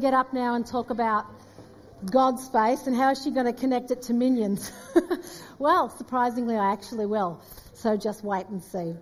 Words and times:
get 0.00 0.14
up 0.14 0.32
now 0.32 0.54
and 0.54 0.64
talk 0.64 0.90
about 0.90 1.26
God's 2.12 2.48
face 2.50 2.86
and 2.86 2.94
how 2.94 3.10
is 3.10 3.20
she 3.20 3.32
going 3.32 3.46
to 3.46 3.52
connect 3.52 3.90
it 3.90 4.00
to 4.02 4.14
minions? 4.14 4.70
well, 5.58 5.88
surprisingly, 5.88 6.54
I 6.54 6.72
actually 6.72 7.06
will. 7.06 7.42
So 7.74 7.96
just 7.96 8.22
wait 8.22 8.46
and 8.46 8.62
see. 8.62 8.94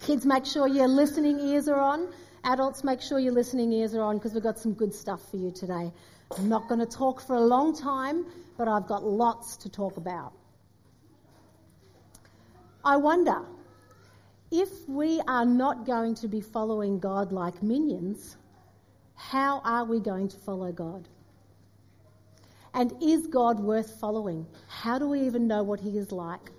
Kids, 0.00 0.24
make 0.24 0.46
sure 0.46 0.66
your 0.66 0.88
listening 0.88 1.38
ears 1.38 1.68
are 1.68 1.78
on. 1.78 2.08
Adults, 2.42 2.84
make 2.84 3.02
sure 3.02 3.18
your 3.18 3.34
listening 3.34 3.70
ears 3.70 3.94
are 3.94 4.00
on 4.00 4.16
because 4.16 4.32
we've 4.32 4.42
got 4.42 4.58
some 4.58 4.72
good 4.72 4.94
stuff 4.94 5.20
for 5.30 5.36
you 5.36 5.50
today. 5.50 5.92
I'm 6.38 6.48
not 6.48 6.68
going 6.68 6.80
to 6.80 6.86
talk 6.86 7.20
for 7.20 7.36
a 7.36 7.42
long 7.42 7.76
time, 7.76 8.24
but 8.56 8.66
I've 8.66 8.86
got 8.86 9.04
lots 9.04 9.58
to 9.58 9.68
talk 9.68 9.98
about. 9.98 10.32
I 12.82 12.96
wonder 12.96 13.42
if 14.50 14.70
we 14.88 15.20
are 15.28 15.44
not 15.44 15.84
going 15.84 16.14
to 16.14 16.28
be 16.28 16.40
following 16.40 16.98
God 16.98 17.30
like 17.30 17.62
minions 17.62 18.38
how 19.18 19.60
are 19.64 19.84
we 19.84 19.98
going 19.98 20.28
to 20.28 20.36
follow 20.38 20.70
God? 20.70 21.08
And 22.72 22.94
is 23.02 23.26
God 23.26 23.58
worth 23.58 23.98
following? 24.00 24.46
How 24.68 24.98
do 24.98 25.08
we 25.08 25.22
even 25.22 25.48
know 25.48 25.64
what 25.64 25.80
He 25.80 25.98
is 25.98 26.12
like? 26.12 26.52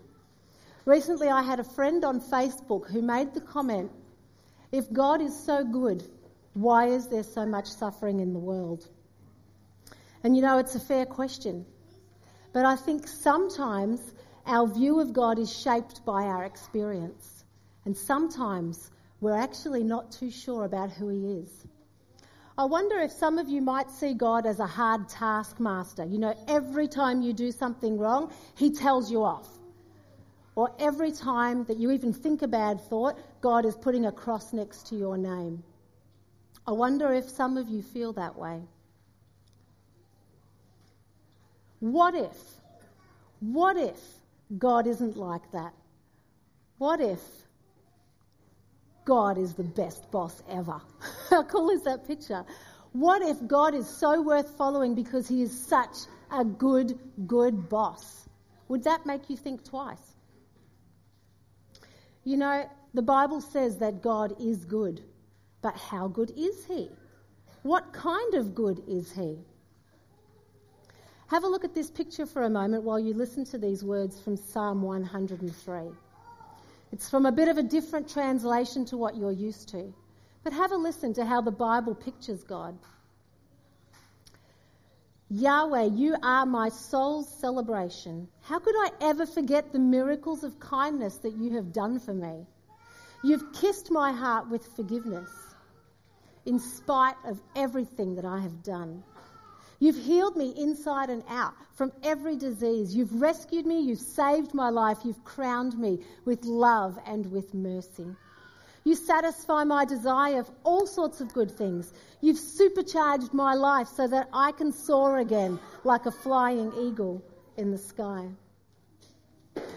Recently, 0.85 1.29
I 1.29 1.41
had 1.41 1.59
a 1.59 1.63
friend 1.63 2.03
on 2.03 2.19
Facebook 2.19 2.91
who 2.91 3.01
made 3.01 3.33
the 3.33 3.41
comment 3.41 3.91
if 4.73 4.91
God 4.91 5.21
is 5.21 5.35
so 5.45 5.63
good, 5.63 6.03
why 6.53 6.87
is 6.87 7.07
there 7.07 7.23
so 7.23 7.45
much 7.45 7.67
suffering 7.67 8.19
in 8.19 8.33
the 8.33 8.39
world? 8.39 8.87
And 10.23 10.35
you 10.35 10.41
know, 10.41 10.57
it's 10.57 10.75
a 10.75 10.79
fair 10.79 11.05
question. 11.05 11.65
But 12.51 12.65
I 12.65 12.75
think 12.75 13.07
sometimes 13.07 14.01
our 14.45 14.67
view 14.67 14.99
of 14.99 15.13
God 15.13 15.39
is 15.39 15.51
shaped 15.51 16.05
by 16.05 16.23
our 16.23 16.43
experience. 16.43 17.45
And 17.85 17.95
sometimes 17.95 18.91
we're 19.21 19.37
actually 19.37 19.83
not 19.83 20.11
too 20.11 20.29
sure 20.29 20.65
about 20.65 20.91
who 20.91 21.07
He 21.07 21.39
is. 21.39 21.65
I 22.59 22.65
wonder 22.65 22.99
if 22.99 23.13
some 23.13 23.37
of 23.37 23.47
you 23.47 23.61
might 23.61 23.89
see 23.89 24.13
God 24.13 24.45
as 24.45 24.59
a 24.59 24.67
hard 24.67 25.07
taskmaster. 25.07 26.03
You 26.03 26.19
know, 26.19 26.35
every 26.49 26.89
time 26.89 27.21
you 27.21 27.31
do 27.31 27.53
something 27.53 27.97
wrong, 27.97 28.33
He 28.53 28.69
tells 28.69 29.09
you 29.09 29.23
off. 29.23 29.47
Or 30.55 30.69
every 30.77 31.13
time 31.13 31.63
that 31.63 31.77
you 31.77 31.89
even 31.91 32.11
think 32.11 32.41
a 32.41 32.49
bad 32.49 32.81
thought, 32.81 33.17
God 33.39 33.65
is 33.65 33.77
putting 33.77 34.07
a 34.07 34.11
cross 34.11 34.51
next 34.51 34.87
to 34.87 34.97
your 34.97 35.17
name. 35.17 35.63
I 36.67 36.71
wonder 36.73 37.13
if 37.13 37.29
some 37.29 37.55
of 37.55 37.69
you 37.69 37.81
feel 37.81 38.11
that 38.13 38.37
way. 38.37 38.59
What 41.79 42.13
if? 42.13 42.37
What 43.39 43.77
if 43.77 44.01
God 44.57 44.85
isn't 44.85 45.15
like 45.15 45.49
that? 45.53 45.71
What 46.77 46.99
if 46.99 47.21
God 49.09 49.39
is 49.39 49.55
the 49.55 49.63
best 49.63 50.11
boss 50.11 50.43
ever. 50.47 50.79
How 51.31 51.41
cool 51.41 51.71
is 51.71 51.81
that 51.81 52.07
picture? 52.07 52.45
What 52.91 53.23
if 53.23 53.37
God 53.47 53.73
is 53.73 53.89
so 53.89 54.21
worth 54.21 54.55
following 54.55 54.93
because 54.93 55.27
he 55.27 55.41
is 55.41 55.51
such 55.67 55.95
a 56.31 56.45
good, 56.45 56.99
good 57.25 57.69
boss? 57.69 58.29
Would 58.67 58.83
that 58.83 59.07
make 59.07 59.27
you 59.27 59.35
think 59.35 59.65
twice? 59.65 60.13
You 62.23 62.37
know, 62.37 62.69
the 62.93 63.01
Bible 63.01 63.41
says 63.41 63.79
that 63.79 64.03
God 64.03 64.35
is 64.39 64.63
good, 64.63 65.01
but 65.63 65.75
how 65.75 66.07
good 66.07 66.31
is 66.37 66.65
he? 66.65 66.91
What 67.63 67.91
kind 67.91 68.35
of 68.35 68.53
good 68.53 68.83
is 68.87 69.11
he? 69.11 69.39
Have 71.29 71.43
a 71.45 71.47
look 71.47 71.65
at 71.65 71.73
this 71.73 71.89
picture 71.89 72.27
for 72.27 72.43
a 72.43 72.49
moment 72.49 72.83
while 72.83 72.99
you 72.99 73.15
listen 73.15 73.43
to 73.45 73.57
these 73.57 73.83
words 73.83 74.21
from 74.21 74.37
Psalm 74.37 74.83
103. 74.83 75.95
It's 76.91 77.09
from 77.09 77.25
a 77.25 77.31
bit 77.31 77.47
of 77.47 77.57
a 77.57 77.63
different 77.63 78.09
translation 78.09 78.85
to 78.85 78.97
what 78.97 79.15
you're 79.15 79.31
used 79.31 79.69
to. 79.69 79.93
But 80.43 80.53
have 80.53 80.71
a 80.71 80.77
listen 80.77 81.13
to 81.15 81.25
how 81.25 81.41
the 81.41 81.51
Bible 81.51 81.93
pictures 81.93 82.43
God. 82.43 82.77
Yahweh, 85.29 85.89
you 85.93 86.15
are 86.23 86.45
my 86.45 86.69
soul's 86.69 87.29
celebration. 87.39 88.27
How 88.41 88.57
could 88.57 88.73
I 88.75 88.89
ever 89.01 89.27
forget 89.27 89.71
the 89.71 89.79
miracles 89.79 90.43
of 90.43 90.59
kindness 90.59 91.17
that 91.17 91.37
you 91.37 91.51
have 91.51 91.71
done 91.71 91.99
for 91.99 92.13
me? 92.13 92.47
You've 93.23 93.53
kissed 93.53 93.91
my 93.91 94.11
heart 94.11 94.49
with 94.49 94.65
forgiveness 94.75 95.29
in 96.45 96.57
spite 96.57 97.17
of 97.25 97.39
everything 97.55 98.15
that 98.15 98.25
I 98.25 98.39
have 98.39 98.63
done. 98.63 99.03
You've 99.79 99.97
healed 99.97 100.35
me 100.35 100.53
inside 100.57 101.09
and 101.09 101.23
out 101.29 101.53
from 101.75 101.93
every 102.03 102.35
disease. 102.35 102.93
You've 102.93 103.21
rescued 103.21 103.65
me. 103.65 103.79
You've 103.79 103.99
saved 103.99 104.53
my 104.53 104.69
life. 104.69 104.97
You've 105.05 105.23
crowned 105.23 105.77
me 105.77 106.03
with 106.25 106.43
love 106.43 106.99
and 107.05 107.31
with 107.31 107.53
mercy. 107.53 108.15
You 108.83 108.95
satisfy 108.95 109.63
my 109.63 109.85
desire 109.85 110.39
of 110.39 110.49
all 110.63 110.85
sorts 110.85 111.21
of 111.21 111.33
good 111.33 111.51
things. 111.51 111.93
You've 112.21 112.37
supercharged 112.37 113.33
my 113.33 113.53
life 113.53 113.87
so 113.87 114.07
that 114.07 114.29
I 114.33 114.51
can 114.51 114.73
soar 114.73 115.17
again 115.17 115.59
like 115.83 116.05
a 116.05 116.11
flying 116.11 116.73
eagle 116.77 117.23
in 117.55 117.71
the 117.71 117.77
sky. 117.77 118.27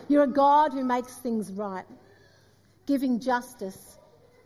You're 0.09 0.25
a 0.25 0.29
God 0.29 0.73
who 0.73 0.84
makes 0.84 1.15
things 1.15 1.53
right, 1.53 1.84
giving 2.87 3.21
justice 3.21 3.99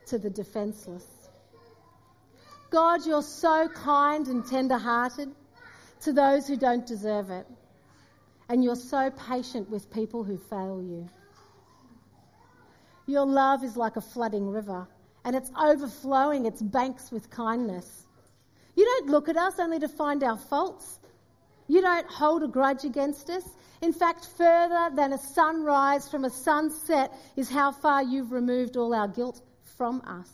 to 0.06 0.18
the 0.18 0.30
defenseless. 0.30 1.06
God, 2.70 3.06
you're 3.06 3.22
so 3.22 3.68
kind 3.68 4.26
and 4.26 4.46
tender 4.46 4.78
hearted 4.78 5.30
to 6.06 6.12
those 6.12 6.46
who 6.46 6.56
don't 6.56 6.86
deserve 6.86 7.30
it. 7.30 7.46
And 8.48 8.62
you're 8.62 8.76
so 8.76 9.10
patient 9.10 9.68
with 9.68 9.92
people 9.92 10.24
who 10.24 10.38
fail 10.38 10.80
you. 10.82 11.08
Your 13.06 13.26
love 13.26 13.62
is 13.64 13.76
like 13.76 13.96
a 13.96 14.00
flooding 14.00 14.48
river, 14.48 14.86
and 15.24 15.36
it's 15.36 15.50
overflowing 15.60 16.46
its 16.46 16.62
banks 16.62 17.10
with 17.10 17.28
kindness. 17.30 18.06
You 18.76 18.84
don't 18.84 19.08
look 19.10 19.28
at 19.28 19.36
us 19.36 19.58
only 19.58 19.80
to 19.80 19.88
find 19.88 20.22
our 20.22 20.36
faults. 20.36 21.00
You 21.66 21.80
don't 21.80 22.06
hold 22.08 22.44
a 22.44 22.48
grudge 22.48 22.84
against 22.84 23.28
us. 23.28 23.44
In 23.82 23.92
fact, 23.92 24.28
further 24.36 24.94
than 24.94 25.12
a 25.12 25.18
sunrise 25.18 26.08
from 26.08 26.24
a 26.24 26.30
sunset 26.30 27.12
is 27.36 27.50
how 27.50 27.72
far 27.72 28.02
you've 28.02 28.30
removed 28.30 28.76
all 28.76 28.94
our 28.94 29.08
guilt 29.08 29.40
from 29.76 30.02
us. 30.06 30.30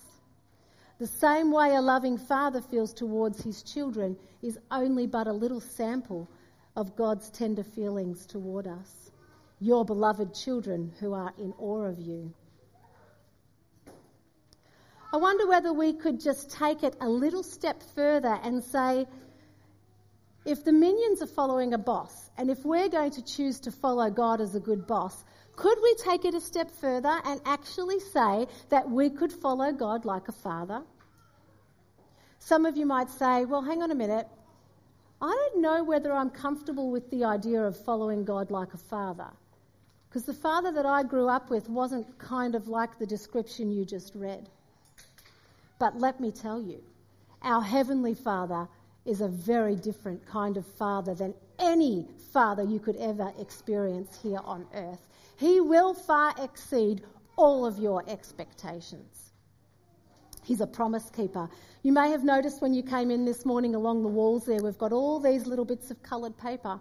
The 1.03 1.09
same 1.09 1.51
way 1.51 1.75
a 1.75 1.81
loving 1.81 2.17
father 2.17 2.61
feels 2.61 2.95
towards 2.95 3.43
his 3.43 3.65
children 3.65 4.17
is 4.41 4.57
only 4.71 5.09
but 5.09 5.27
a 5.27 5.33
little 5.33 5.61
sample 5.61 6.31
of 6.77 6.95
God's 6.95 7.29
tender 7.29 7.65
feelings 7.65 8.25
toward 8.25 8.69
us, 8.69 9.11
your 9.59 9.85
beloved 9.85 10.33
children 10.33 10.93
who 11.01 11.13
are 11.13 11.35
in 11.39 11.55
awe 11.59 11.87
of 11.87 11.99
you. 11.99 12.33
I 15.13 15.17
wonder 15.17 15.49
whether 15.49 15.73
we 15.73 15.93
could 15.93 16.21
just 16.21 16.53
take 16.53 16.85
it 16.85 16.95
a 17.01 17.09
little 17.09 17.43
step 17.43 17.83
further 17.97 18.39
and 18.41 18.63
say, 18.63 19.09
if 20.45 20.65
the 20.65 20.73
minions 20.73 21.21
are 21.21 21.27
following 21.27 21.75
a 21.75 21.79
boss, 21.79 22.31
and 22.39 22.49
if 22.49 22.65
we're 22.65 22.89
going 22.89 23.11
to 23.11 23.25
choose 23.25 23.59
to 23.63 23.73
follow 23.73 24.09
God 24.09 24.41
as 24.41 24.55
a 24.55 24.61
good 24.61 24.87
boss, 24.87 25.25
could 25.57 25.79
we 25.83 25.97
take 25.97 26.25
it 26.25 26.35
a 26.35 26.41
step 26.41 26.71
further 26.71 27.21
and 27.25 27.41
actually 27.45 27.99
say 27.99 28.47
that 28.71 28.89
we 28.89 29.11
could 29.11 29.33
follow 29.33 29.73
God 29.73 30.05
like 30.05 30.29
a 30.29 30.33
father? 30.33 30.83
Some 32.45 32.67
of 32.67 32.77
you 32.77 32.87
might 32.87 33.09
say, 33.09 33.45
well, 33.45 33.63
hang 33.63 33.83
on 33.83 33.93
a 33.93 33.95
minute. 33.95 34.27
I 35.21 35.29
don't 35.29 35.63
know 35.63 35.85
whether 35.85 36.13
I'm 36.13 36.29
comfortable 36.29 36.91
with 36.91 37.09
the 37.09 37.25
idea 37.25 37.63
of 37.63 37.79
following 37.85 38.25
God 38.25 38.51
like 38.51 38.75
a 38.75 38.79
father. 38.79 39.29
Because 40.09 40.25
the 40.25 40.35
father 40.35 40.73
that 40.73 40.85
I 40.85 41.05
grew 41.05 41.29
up 41.29 41.51
with 41.51 41.69
wasn't 41.69 42.19
kind 42.19 42.57
of 42.57 42.67
like 42.67 42.99
the 42.99 43.07
description 43.07 43.71
you 43.71 43.85
just 43.85 44.13
read. 44.17 44.49
But 45.79 46.01
let 46.01 46.19
me 46.19 46.33
tell 46.33 46.61
you, 46.61 46.83
our 47.43 47.63
Heavenly 47.63 48.15
Father 48.15 48.67
is 49.07 49.21
a 49.21 49.29
very 49.29 49.77
different 49.77 50.27
kind 50.27 50.57
of 50.57 50.67
father 50.67 51.15
than 51.15 51.35
any 51.61 52.09
father 52.33 52.65
you 52.65 52.81
could 52.81 52.97
ever 52.97 53.33
experience 53.39 54.19
here 54.21 54.41
on 54.45 54.67
earth. 54.75 55.07
He 55.37 55.61
will 55.61 55.95
far 55.95 56.35
exceed 56.41 57.03
all 57.37 57.65
of 57.65 57.79
your 57.79 58.03
expectations. 58.09 59.22
He's 60.45 60.61
a 60.61 60.67
promise 60.67 61.09
keeper. 61.11 61.49
You 61.83 61.93
may 61.93 62.11
have 62.11 62.25
noticed 62.25 62.61
when 62.61 62.75
you 62.75 62.83
came 62.83 63.11
in 63.11 63.25
this 63.25 63.45
morning 63.45 63.75
along 63.75 64.03
the 64.03 64.09
walls 64.09 64.45
there, 64.45 64.61
we've 64.63 64.79
got 64.79 64.93
all 64.93 65.21
these 65.21 65.47
little 65.47 65.65
bits 65.65 65.91
of 65.91 66.03
coloured 66.03 66.37
paper. 66.37 66.81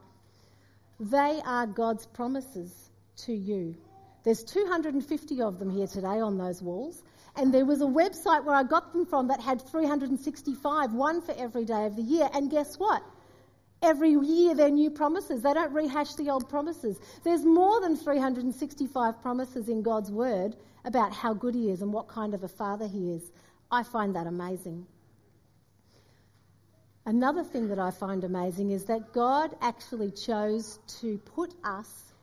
They 0.99 1.41
are 1.45 1.67
God's 1.67 2.05
promises 2.07 2.91
to 3.25 3.33
you. 3.33 3.75
There's 4.23 4.43
250 4.43 5.41
of 5.41 5.59
them 5.59 5.69
here 5.69 5.87
today 5.87 6.19
on 6.19 6.37
those 6.37 6.61
walls. 6.61 7.03
And 7.35 7.53
there 7.53 7.65
was 7.65 7.81
a 7.81 7.85
website 7.85 8.43
where 8.43 8.55
I 8.55 8.63
got 8.63 8.91
them 8.93 9.05
from 9.05 9.27
that 9.29 9.39
had 9.39 9.61
365, 9.61 10.93
one 10.93 11.21
for 11.21 11.33
every 11.37 11.65
day 11.65 11.85
of 11.85 11.95
the 11.95 12.01
year. 12.01 12.29
And 12.33 12.51
guess 12.51 12.75
what? 12.77 13.03
Every 13.81 14.11
year 14.11 14.53
they're 14.53 14.69
new 14.69 14.91
promises. 14.91 15.41
They 15.41 15.53
don't 15.53 15.73
rehash 15.73 16.13
the 16.15 16.29
old 16.29 16.49
promises. 16.49 16.99
There's 17.23 17.43
more 17.43 17.81
than 17.81 17.95
365 17.95 19.21
promises 19.21 19.69
in 19.69 19.81
God's 19.81 20.11
word 20.11 20.55
about 20.85 21.13
how 21.13 21.33
good 21.33 21.55
He 21.55 21.71
is 21.71 21.81
and 21.81 21.91
what 21.91 22.07
kind 22.07 22.33
of 22.33 22.43
a 22.43 22.47
Father 22.47 22.87
He 22.87 23.11
is. 23.11 23.31
I 23.71 23.83
find 23.83 24.15
that 24.15 24.27
amazing. 24.27 24.85
Another 27.05 27.43
thing 27.43 27.67
that 27.69 27.79
I 27.79 27.89
find 27.91 28.23
amazing 28.23 28.71
is 28.71 28.85
that 28.85 29.11
God 29.13 29.55
actually 29.61 30.11
chose 30.11 30.79
to 30.99 31.17
put 31.19 31.53
us 31.63 32.13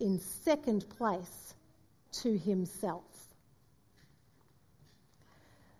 in 0.00 0.18
second 0.18 0.88
place 0.88 1.54
to 2.12 2.38
Himself. 2.38 3.04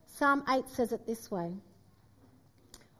Psalm 0.06 0.44
8 0.48 0.68
says 0.68 0.92
it 0.92 1.06
this 1.06 1.30
way 1.30 1.52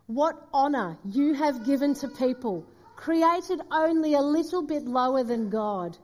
What 0.06 0.48
honour 0.54 0.96
you 1.04 1.34
have 1.34 1.66
given 1.66 1.94
to 1.94 2.08
people, 2.08 2.64
created 2.96 3.60
only 3.70 4.14
a 4.14 4.20
little 4.20 4.62
bit 4.62 4.84
lower 4.84 5.24
than 5.24 5.50
God. 5.50 5.98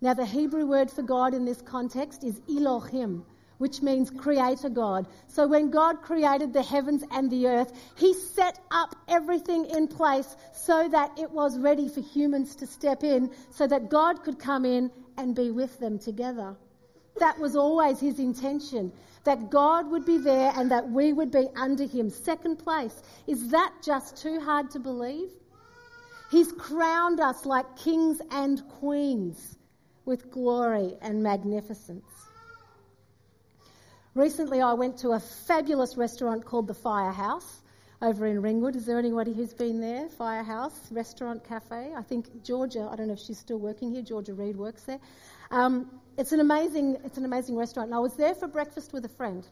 Now, 0.00 0.14
the 0.14 0.26
Hebrew 0.26 0.66
word 0.66 0.90
for 0.90 1.02
God 1.02 1.34
in 1.34 1.44
this 1.44 1.62
context 1.62 2.24
is 2.24 2.40
Elohim, 2.48 3.24
which 3.58 3.82
means 3.82 4.10
creator 4.10 4.68
God. 4.68 5.06
So 5.28 5.46
when 5.46 5.70
God 5.70 6.02
created 6.02 6.52
the 6.52 6.62
heavens 6.62 7.04
and 7.10 7.30
the 7.30 7.46
earth, 7.46 7.72
he 7.96 8.14
set 8.14 8.58
up 8.70 8.96
everything 9.08 9.66
in 9.66 9.88
place 9.88 10.36
so 10.52 10.88
that 10.88 11.18
it 11.18 11.30
was 11.30 11.58
ready 11.58 11.88
for 11.88 12.00
humans 12.00 12.56
to 12.56 12.66
step 12.66 13.04
in, 13.04 13.30
so 13.50 13.66
that 13.66 13.90
God 13.90 14.22
could 14.22 14.38
come 14.38 14.64
in 14.64 14.90
and 15.16 15.34
be 15.34 15.50
with 15.50 15.78
them 15.78 15.98
together. 15.98 16.56
That 17.18 17.38
was 17.38 17.54
always 17.54 18.00
his 18.00 18.18
intention, 18.18 18.92
that 19.24 19.50
God 19.50 19.90
would 19.90 20.04
be 20.04 20.18
there 20.18 20.52
and 20.56 20.70
that 20.70 20.90
we 20.90 21.12
would 21.12 21.30
be 21.30 21.46
under 21.56 21.86
him. 21.86 22.10
Second 22.10 22.56
place. 22.56 23.02
Is 23.26 23.50
that 23.50 23.72
just 23.82 24.16
too 24.16 24.40
hard 24.40 24.70
to 24.72 24.80
believe? 24.80 25.30
He's 26.30 26.50
crowned 26.52 27.20
us 27.20 27.46
like 27.46 27.76
kings 27.76 28.20
and 28.30 28.66
queens 28.80 29.56
with 30.04 30.30
glory 30.30 30.94
and 31.00 31.22
magnificence. 31.22 32.10
Recently, 34.14 34.60
I 34.60 34.72
went 34.74 34.96
to 34.98 35.10
a 35.10 35.20
fabulous 35.20 35.96
restaurant 35.96 36.44
called 36.44 36.68
the 36.68 36.74
Firehouse 36.74 37.62
over 38.00 38.26
in 38.26 38.40
Ringwood. 38.40 38.76
Is 38.76 38.86
there 38.86 38.96
anybody 38.96 39.32
who's 39.32 39.52
been 39.52 39.80
there? 39.80 40.08
Firehouse 40.08 40.92
Restaurant 40.92 41.42
Cafe. 41.42 41.92
I 41.96 42.02
think 42.02 42.44
Georgia. 42.44 42.88
I 42.92 42.94
don't 42.94 43.08
know 43.08 43.14
if 43.14 43.18
she's 43.18 43.38
still 43.38 43.58
working 43.58 43.92
here. 43.92 44.02
Georgia 44.02 44.32
Reed 44.32 44.56
works 44.56 44.84
there. 44.84 45.00
Um, 45.50 45.90
it's 46.16 46.30
an 46.30 46.38
amazing. 46.38 46.96
It's 47.04 47.18
an 47.18 47.24
amazing 47.24 47.56
restaurant. 47.56 47.88
And 47.88 47.94
I 47.96 47.98
was 47.98 48.14
there 48.14 48.36
for 48.36 48.46
breakfast 48.46 48.92
with 48.92 49.04
a 49.04 49.08
friend, 49.08 49.44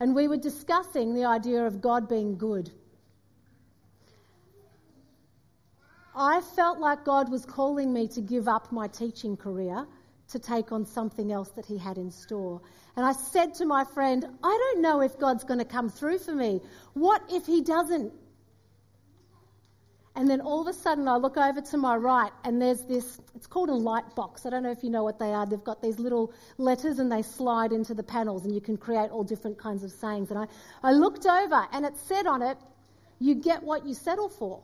and 0.00 0.12
we 0.12 0.26
were 0.26 0.38
discussing 0.38 1.14
the 1.14 1.24
idea 1.24 1.64
of 1.64 1.80
God 1.80 2.08
being 2.08 2.36
good. 2.36 2.72
I 6.16 6.40
felt 6.56 6.80
like 6.80 7.04
God 7.04 7.30
was 7.30 7.46
calling 7.46 7.92
me 7.92 8.08
to 8.08 8.20
give 8.20 8.48
up 8.48 8.72
my 8.72 8.88
teaching 8.88 9.36
career 9.36 9.86
to 10.28 10.38
take 10.38 10.72
on 10.72 10.86
something 10.86 11.32
else 11.32 11.50
that 11.50 11.66
He 11.66 11.78
had 11.78 11.98
in 11.98 12.10
store. 12.10 12.60
And 12.96 13.04
I 13.04 13.12
said 13.12 13.54
to 13.54 13.66
my 13.66 13.84
friend, 13.84 14.26
I 14.42 14.72
don't 14.72 14.82
know 14.82 15.00
if 15.00 15.18
God's 15.18 15.44
going 15.44 15.58
to 15.58 15.64
come 15.64 15.88
through 15.88 16.18
for 16.18 16.34
me. 16.34 16.60
What 16.94 17.22
if 17.30 17.46
He 17.46 17.62
doesn't? 17.62 18.12
And 20.16 20.30
then 20.30 20.40
all 20.40 20.60
of 20.60 20.68
a 20.68 20.72
sudden, 20.72 21.08
I 21.08 21.16
look 21.16 21.36
over 21.36 21.60
to 21.60 21.76
my 21.76 21.96
right, 21.96 22.30
and 22.44 22.62
there's 22.62 22.84
this, 22.84 23.20
it's 23.34 23.48
called 23.48 23.68
a 23.68 23.74
light 23.74 24.14
box. 24.14 24.46
I 24.46 24.50
don't 24.50 24.62
know 24.62 24.70
if 24.70 24.84
you 24.84 24.90
know 24.90 25.02
what 25.02 25.18
they 25.18 25.32
are. 25.32 25.44
They've 25.44 25.62
got 25.62 25.82
these 25.82 25.98
little 25.98 26.32
letters, 26.56 27.00
and 27.00 27.10
they 27.10 27.22
slide 27.22 27.72
into 27.72 27.94
the 27.94 28.02
panels, 28.04 28.44
and 28.44 28.54
you 28.54 28.60
can 28.60 28.76
create 28.76 29.10
all 29.10 29.24
different 29.24 29.58
kinds 29.58 29.82
of 29.82 29.90
sayings. 29.90 30.30
And 30.30 30.38
I, 30.38 30.46
I 30.84 30.92
looked 30.92 31.26
over, 31.26 31.66
and 31.72 31.84
it 31.84 31.96
said 31.96 32.26
on 32.26 32.42
it, 32.42 32.58
You 33.18 33.34
get 33.34 33.64
what 33.64 33.84
you 33.86 33.92
settle 33.92 34.28
for. 34.28 34.62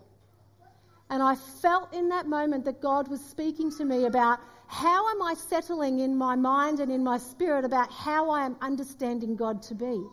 And 1.10 1.22
I 1.22 1.34
felt 1.34 1.92
in 1.92 2.08
that 2.08 2.26
moment 2.26 2.64
that 2.64 2.80
God 2.80 3.08
was 3.08 3.20
speaking 3.20 3.70
to 3.72 3.84
me 3.84 4.04
about 4.04 4.38
how 4.68 5.10
am 5.10 5.20
I 5.20 5.34
settling 5.34 5.98
in 5.98 6.16
my 6.16 6.36
mind 6.36 6.78
and 6.78 6.92
in 6.92 7.02
my 7.02 7.18
spirit 7.18 7.64
about 7.64 7.90
how 7.90 8.30
I 8.30 8.46
am 8.46 8.56
understanding 8.60 9.34
God 9.34 9.60
to 9.62 9.74
be. 9.74 10.06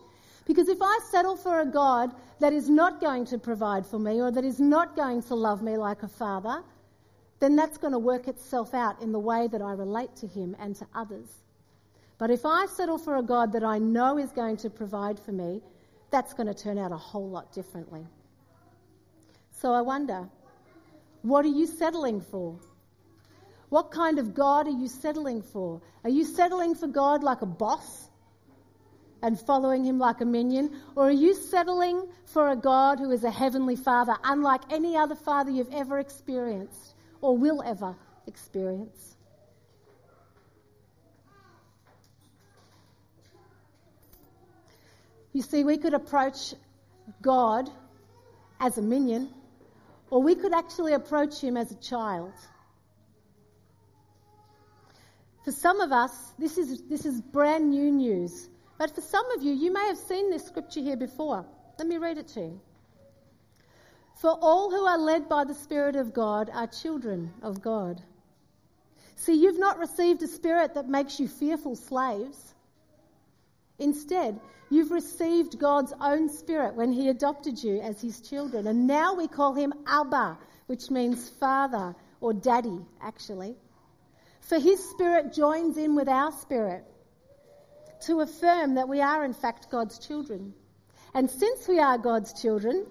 Because 0.47 0.67
if 0.69 0.79
I 0.81 0.99
settle 1.11 1.35
for 1.35 1.61
a 1.61 1.65
God 1.65 2.11
that 2.39 2.53
is 2.53 2.67
not 2.67 2.99
going 2.99 3.25
to 3.25 3.37
provide 3.37 3.85
for 3.85 3.99
me 3.99 4.19
or 4.19 4.31
that 4.31 4.43
is 4.43 4.59
not 4.59 4.95
going 4.95 5.21
to 5.23 5.35
love 5.35 5.61
me 5.61 5.77
like 5.77 6.01
a 6.01 6.07
father, 6.07 6.63
then 7.39 7.55
that's 7.55 7.77
going 7.77 7.93
to 7.93 7.99
work 7.99 8.27
itself 8.27 8.73
out 8.73 8.99
in 9.01 9.11
the 9.11 9.19
way 9.19 9.47
that 9.47 9.61
I 9.61 9.73
relate 9.73 10.15
to 10.17 10.27
Him 10.27 10.55
and 10.59 10.75
to 10.77 10.87
others. 10.95 11.27
But 12.17 12.31
if 12.31 12.45
I 12.45 12.65
settle 12.65 12.97
for 12.97 13.17
a 13.17 13.21
God 13.21 13.51
that 13.53 13.63
I 13.63 13.77
know 13.77 14.17
is 14.17 14.31
going 14.31 14.57
to 14.57 14.69
provide 14.71 15.19
for 15.19 15.31
me, 15.31 15.61
that's 16.09 16.33
going 16.33 16.47
to 16.47 16.53
turn 16.55 16.79
out 16.79 16.91
a 16.91 16.97
whole 16.97 17.29
lot 17.29 17.53
differently. 17.53 18.07
So 19.51 19.73
I 19.73 19.81
wonder, 19.81 20.27
what 21.27 21.45
are 21.45 21.49
you 21.49 21.67
settling 21.67 22.21
for? 22.21 22.57
What 23.69 23.91
kind 23.91 24.17
of 24.17 24.33
God 24.33 24.67
are 24.67 24.77
you 24.77 24.87
settling 24.87 25.41
for? 25.41 25.81
Are 26.03 26.09
you 26.09 26.23
settling 26.23 26.75
for 26.75 26.87
God 26.87 27.21
like 27.21 27.41
a 27.41 27.45
boss 27.45 28.09
and 29.21 29.39
following 29.39 29.83
him 29.83 29.99
like 29.99 30.21
a 30.21 30.25
minion? 30.25 30.79
Or 30.95 31.09
are 31.09 31.11
you 31.11 31.33
settling 31.33 32.07
for 32.25 32.49
a 32.49 32.55
God 32.55 32.99
who 32.99 33.11
is 33.11 33.23
a 33.25 33.31
heavenly 33.31 33.75
father, 33.75 34.15
unlike 34.23 34.61
any 34.71 34.95
other 34.95 35.15
father 35.15 35.51
you've 35.51 35.73
ever 35.73 35.99
experienced 35.99 36.95
or 37.19 37.37
will 37.37 37.61
ever 37.61 37.95
experience? 38.25 39.15
You 45.33 45.41
see, 45.41 45.63
we 45.63 45.77
could 45.77 45.93
approach 45.93 46.55
God 47.21 47.69
as 48.59 48.77
a 48.77 48.81
minion, 48.81 49.29
or 50.09 50.21
we 50.21 50.35
could 50.35 50.53
actually 50.53 50.93
approach 50.93 51.39
him 51.41 51.57
as 51.57 51.71
a 51.71 51.75
child. 51.75 52.33
For 55.43 55.51
some 55.51 55.79
of 55.81 55.91
us, 55.91 56.11
this 56.37 56.57
is, 56.57 56.83
this 56.89 57.05
is 57.05 57.21
brand 57.21 57.69
new 57.69 57.91
news. 57.91 58.49
But 58.77 58.93
for 58.93 59.01
some 59.01 59.29
of 59.31 59.43
you, 59.43 59.53
you 59.53 59.71
may 59.71 59.87
have 59.87 59.97
seen 59.97 60.29
this 60.29 60.45
scripture 60.45 60.81
here 60.81 60.97
before. 60.97 61.45
Let 61.79 61.87
me 61.87 61.97
read 61.97 62.17
it 62.17 62.27
to 62.29 62.41
you. 62.41 62.61
For 64.21 64.31
all 64.31 64.71
who 64.71 64.85
are 64.85 64.97
led 64.97 65.29
by 65.29 65.43
the 65.43 65.53
Spirit 65.53 65.95
of 65.95 66.13
God 66.13 66.49
are 66.53 66.67
children 66.67 67.31
of 67.41 67.61
God. 67.61 68.01
See, 69.15 69.33
you've 69.33 69.59
not 69.59 69.79
received 69.79 70.21
a 70.23 70.27
spirit 70.27 70.73
that 70.75 70.87
makes 70.87 71.19
you 71.19 71.27
fearful 71.27 71.75
slaves. 71.75 72.53
Instead, 73.79 74.39
you've 74.69 74.91
received 74.91 75.59
God's 75.59 75.93
own 76.01 76.29
spirit 76.29 76.75
when 76.75 76.91
He 76.91 77.09
adopted 77.09 77.63
you 77.63 77.79
as 77.81 78.01
His 78.01 78.21
children. 78.21 78.67
And 78.67 78.87
now 78.87 79.13
we 79.13 79.27
call 79.27 79.53
Him 79.53 79.73
Abba, 79.85 80.37
which 80.67 80.89
means 80.89 81.29
father 81.29 81.95
or 82.19 82.33
daddy, 82.33 82.79
actually. 83.01 83.55
For 84.47 84.59
his 84.59 84.81
spirit 84.91 85.33
joins 85.33 85.77
in 85.77 85.95
with 85.95 86.07
our 86.07 86.31
spirit 86.31 86.85
to 88.05 88.21
affirm 88.21 88.75
that 88.75 88.87
we 88.87 89.01
are, 89.01 89.25
in 89.25 89.33
fact, 89.33 89.69
God's 89.69 89.99
children. 89.99 90.53
And 91.13 91.29
since 91.29 91.67
we 91.67 91.79
are 91.79 91.97
God's 91.97 92.39
children, 92.41 92.85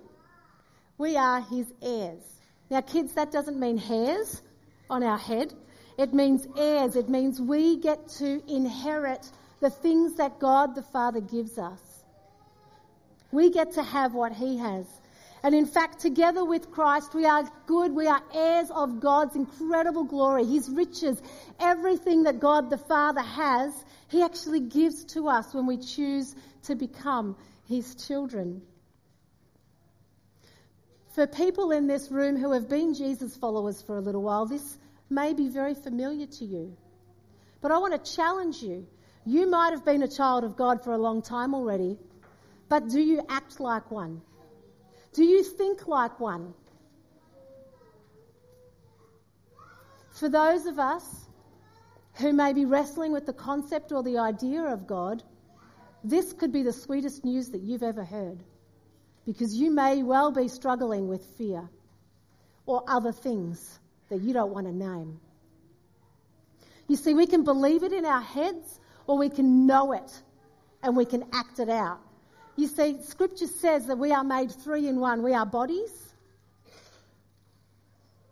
we 0.99 1.17
are 1.17 1.41
his 1.41 1.67
heirs. 1.81 2.23
Now, 2.69 2.83
kids, 2.83 3.13
that 3.15 3.31
doesn't 3.33 3.59
mean 3.59 3.79
hairs 3.79 4.43
on 4.91 5.03
our 5.03 5.17
head. 5.17 5.55
It 5.97 6.13
means 6.13 6.47
heirs. 6.59 6.95
It 6.95 7.09
means 7.09 7.41
we 7.41 7.79
get 7.79 8.09
to 8.19 8.43
inherit 8.53 9.31
the 9.61 9.71
things 9.71 10.17
that 10.17 10.39
God 10.39 10.75
the 10.75 10.83
Father 10.83 11.21
gives 11.21 11.59
us. 11.59 11.81
We 13.33 13.51
get 13.51 13.73
to 13.73 13.83
have 13.83 14.15
what 14.15 14.33
he 14.33 14.59
has. 14.59 14.87
And 15.43 15.55
in 15.55 15.67
fact, 15.67 16.01
together 16.01 16.45
with 16.45 16.71
Christ, 16.71 17.15
we 17.15 17.25
are 17.25 17.49
good. 17.67 17.93
We 17.93 18.07
are 18.07 18.23
heirs 18.35 18.71
of 18.71 19.01
God's 19.01 19.37
incredible 19.37 20.05
glory, 20.05 20.45
His 20.45 20.69
riches, 20.69 21.21
everything 21.61 22.25
that 22.25 22.41
God 22.41 22.71
the 22.71 22.79
Father 22.79 23.21
has, 23.21 23.73
He 24.09 24.23
actually 24.23 24.61
gives 24.61 25.05
to 25.15 25.29
us 25.29 25.55
when 25.55 25.67
we 25.67 25.77
choose 25.77 26.35
to 26.65 26.75
become 26.75 27.37
His 27.69 27.95
children. 27.95 28.63
For 31.11 31.27
people 31.27 31.71
in 31.71 31.87
this 31.87 32.11
room 32.11 32.37
who 32.37 32.53
have 32.53 32.69
been 32.69 32.95
Jesus 32.95 33.37
followers 33.37 33.81
for 33.81 33.97
a 33.97 34.01
little 34.01 34.23
while, 34.23 34.47
this 34.47 34.77
may 35.09 35.33
be 35.33 35.49
very 35.49 35.75
familiar 35.75 36.27
to 36.27 36.45
you. 36.45 36.77
But 37.61 37.71
I 37.71 37.79
want 37.79 38.05
to 38.05 38.13
challenge 38.17 38.63
you. 38.63 38.87
You 39.27 39.51
might 39.51 39.71
have 39.73 39.85
been 39.85 40.05
a 40.05 40.09
child 40.09 40.45
of 40.45 40.57
God 40.57 40.85
for 40.85 40.93
a 40.93 40.99
long 40.99 41.21
time 41.21 41.53
already, 41.53 41.99
but 42.69 42.89
do 42.89 43.01
you 43.01 43.27
act 43.29 43.59
like 43.59 43.91
one? 43.91 44.23
Do 45.15 45.25
you 45.25 45.43
think 45.43 45.89
like 45.89 46.21
one? 46.21 46.55
For 50.13 50.29
those 50.29 50.67
of 50.67 50.79
us 50.79 51.27
who 52.15 52.33
may 52.33 52.53
be 52.53 52.67
wrestling 52.67 53.11
with 53.11 53.27
the 53.27 53.33
concept 53.33 53.91
or 53.91 54.05
the 54.05 54.17
idea 54.19 54.63
of 54.63 54.87
God, 54.87 55.25
this 56.05 56.33
could 56.33 56.53
be 56.53 56.63
the 56.63 56.73
sweetest 56.73 57.25
news 57.25 57.51
that 57.51 57.63
you've 57.63 57.83
ever 57.83 58.05
heard. 58.05 58.39
Because 59.27 59.55
you 59.55 59.73
may 59.73 60.05
well 60.05 60.31
be 60.31 60.47
struggling 60.47 61.09
with 61.09 61.27
fear 61.37 61.69
or 62.65 62.85
other 62.87 63.11
things 63.11 63.81
that 64.09 64.21
you 64.21 64.33
don't 64.33 64.53
want 64.53 64.67
to 64.67 64.73
name. 64.73 65.19
You 66.87 66.95
see, 66.95 67.13
we 67.13 67.27
can 67.27 67.43
believe 67.43 67.83
it 67.83 67.93
in 67.93 68.05
our 68.05 68.21
heads 68.21 68.79
or 69.07 69.19
we 69.19 69.29
can 69.29 69.67
know 69.67 69.93
it 69.93 70.23
and 70.83 70.97
we 70.97 71.05
can 71.05 71.25
act 71.33 71.59
it 71.59 71.69
out. 71.69 71.99
You 72.57 72.69
see, 72.69 72.99
Scripture 73.03 73.47
says 73.47 73.87
that 73.87 73.99
we 73.99 74.13
are 74.13 74.25
made 74.25 74.51
three 74.51 74.89
in 74.89 74.99
one. 74.99 75.23
We 75.23 75.35
are 75.35 75.45
bodies, 75.45 76.15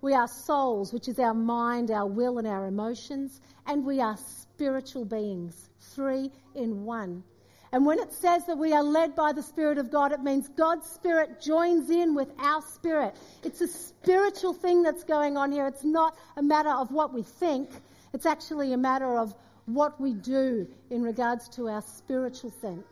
we 0.00 0.14
are 0.14 0.28
souls, 0.28 0.93
which 0.93 1.09
is 1.09 1.19
our 1.19 1.35
mind, 1.35 1.90
our 1.90 2.07
will, 2.07 2.38
and 2.38 2.47
our 2.47 2.66
emotions, 2.66 3.40
and 3.66 3.85
we 3.85 4.00
are 4.00 4.16
spiritual 4.16 5.04
beings, 5.04 5.71
three 5.81 6.31
in 6.54 6.85
one. 6.85 7.25
And 7.73 7.85
when 7.85 7.99
it 7.99 8.12
says 8.12 8.47
that 8.47 8.57
we 8.57 8.73
are 8.73 8.83
led 8.83 9.16
by 9.16 9.33
the 9.33 9.43
Spirit 9.43 9.78
of 9.78 9.90
God, 9.90 10.12
it 10.12 10.23
means 10.23 10.49
God's 10.49 10.88
Spirit 10.88 11.40
joins 11.40 11.90
in 11.90 12.14
with 12.14 12.31
our 12.38 12.62
spirit. 12.62 13.16
It's 13.43 13.62
a 13.62 13.66
spiritual 13.66 14.52
thing 14.52 14.83
that's 14.83 15.02
going 15.02 15.37
on 15.37 15.50
here. 15.50 15.66
It's 15.66 15.83
not 15.83 16.16
a 16.37 16.43
matter 16.43 16.71
of 16.71 16.93
what 16.93 17.12
we 17.12 17.23
think, 17.23 17.71
it's 18.12 18.26
actually 18.26 18.75
a 18.75 18.76
matter 18.76 19.19
of 19.19 19.35
what 19.66 20.00
we 20.00 20.12
do 20.12 20.66
in 20.90 21.02
regards 21.02 21.49
to 21.50 21.68
our 21.68 21.83
spiritual 21.83 22.50
sense. 22.61 22.87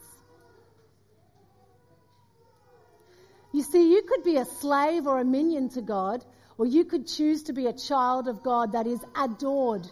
You 3.52 3.62
see, 3.62 3.92
you 3.92 4.02
could 4.02 4.24
be 4.24 4.38
a 4.38 4.44
slave 4.44 5.06
or 5.06 5.20
a 5.20 5.24
minion 5.24 5.68
to 5.70 5.82
God, 5.82 6.24
or 6.56 6.66
you 6.66 6.84
could 6.84 7.06
choose 7.06 7.42
to 7.44 7.52
be 7.52 7.66
a 7.66 7.72
child 7.72 8.26
of 8.26 8.42
God 8.42 8.72
that 8.72 8.86
is 8.86 9.00
adored. 9.14 9.86